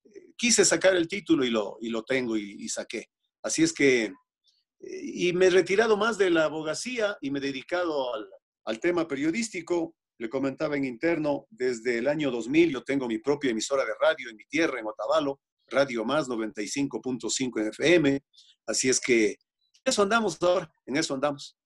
eh, 0.06 0.34
quise 0.38 0.66
sacar 0.66 0.96
el 0.96 1.08
título 1.08 1.44
y 1.46 1.50
lo, 1.50 1.78
y 1.82 1.90
lo 1.90 2.04
tengo 2.04 2.38
y, 2.38 2.68
saqué. 2.70 3.08
Así 3.44 3.64
es 3.64 3.74
que, 3.74 4.06
eh, 4.06 5.02
y 5.04 5.34
me 5.34 5.48
he 5.48 5.50
retirado 5.50 5.98
más 5.98 6.18
de 6.18 6.30
la 6.30 6.46
abogacía 6.46 7.18
y 7.22 7.32
me 7.32 7.40
he 7.40 7.42
dedicado 7.42 8.14
al, 8.14 8.30
al 8.66 8.80
tema 8.80 9.08
periodístico. 9.08 9.96
Le 10.18 10.30
comentaba 10.30 10.76
en 10.76 10.86
interno, 10.86 11.48
desde 11.50 11.98
el 12.00 12.08
año 12.08 12.30
2000 12.30 12.72
yo 12.72 12.84
tengo 12.84 13.08
mi 13.08 13.20
propia 13.20 13.52
emisora 13.52 13.86
de 13.86 13.94
radio 14.00 14.30
en 14.30 14.36
mi 14.36 14.46
tierra, 14.46 14.80
en 14.80 14.88
Otavalo, 14.88 15.40
Radio 15.68 16.04
Más 16.04 16.28
95.5 16.28 17.62
en 17.62 17.68
FM. 17.68 18.22
Así 18.66 18.90
es 18.90 19.00
que 19.00 19.38
eso 19.84 20.04
andamos 20.04 20.42
ahora, 20.42 20.72
en 20.86 20.98
eso 20.98 21.14
andamos. 21.14 21.58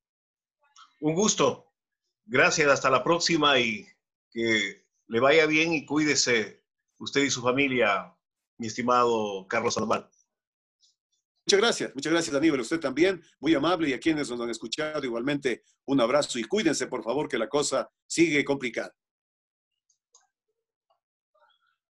Un 1.02 1.16
gusto. 1.16 1.74
Gracias, 2.26 2.70
hasta 2.70 2.90
la 2.90 3.04
próxima 3.04 3.60
y 3.60 3.86
que 4.32 4.83
le 5.08 5.20
vaya 5.20 5.46
bien 5.46 5.74
y 5.74 5.86
cuídese 5.86 6.64
usted 6.98 7.24
y 7.24 7.30
su 7.30 7.42
familia, 7.42 8.16
mi 8.58 8.68
estimado 8.68 9.48
Carlos 9.48 9.74
Sandoval. 9.74 10.10
Muchas 11.46 11.60
gracias, 11.60 11.96
muchas 11.96 12.14
gracias 12.14 12.36
Aníbal, 12.36 12.62
usted 12.62 12.80
también, 12.80 13.22
muy 13.40 13.54
amable 13.54 13.90
y 13.90 13.94
a 13.94 14.00
quienes 14.00 14.30
nos 14.30 14.40
han 14.40 14.50
escuchado 14.50 15.04
igualmente 15.04 15.64
un 15.86 16.00
abrazo 16.00 16.40
y 16.40 16.44
cuídense 16.46 16.88
por 16.88 17.04
favor 17.04 17.28
que 17.28 17.38
la 17.38 17.50
cosa 17.50 17.90
sigue 18.08 18.46
complicada. 18.46 18.96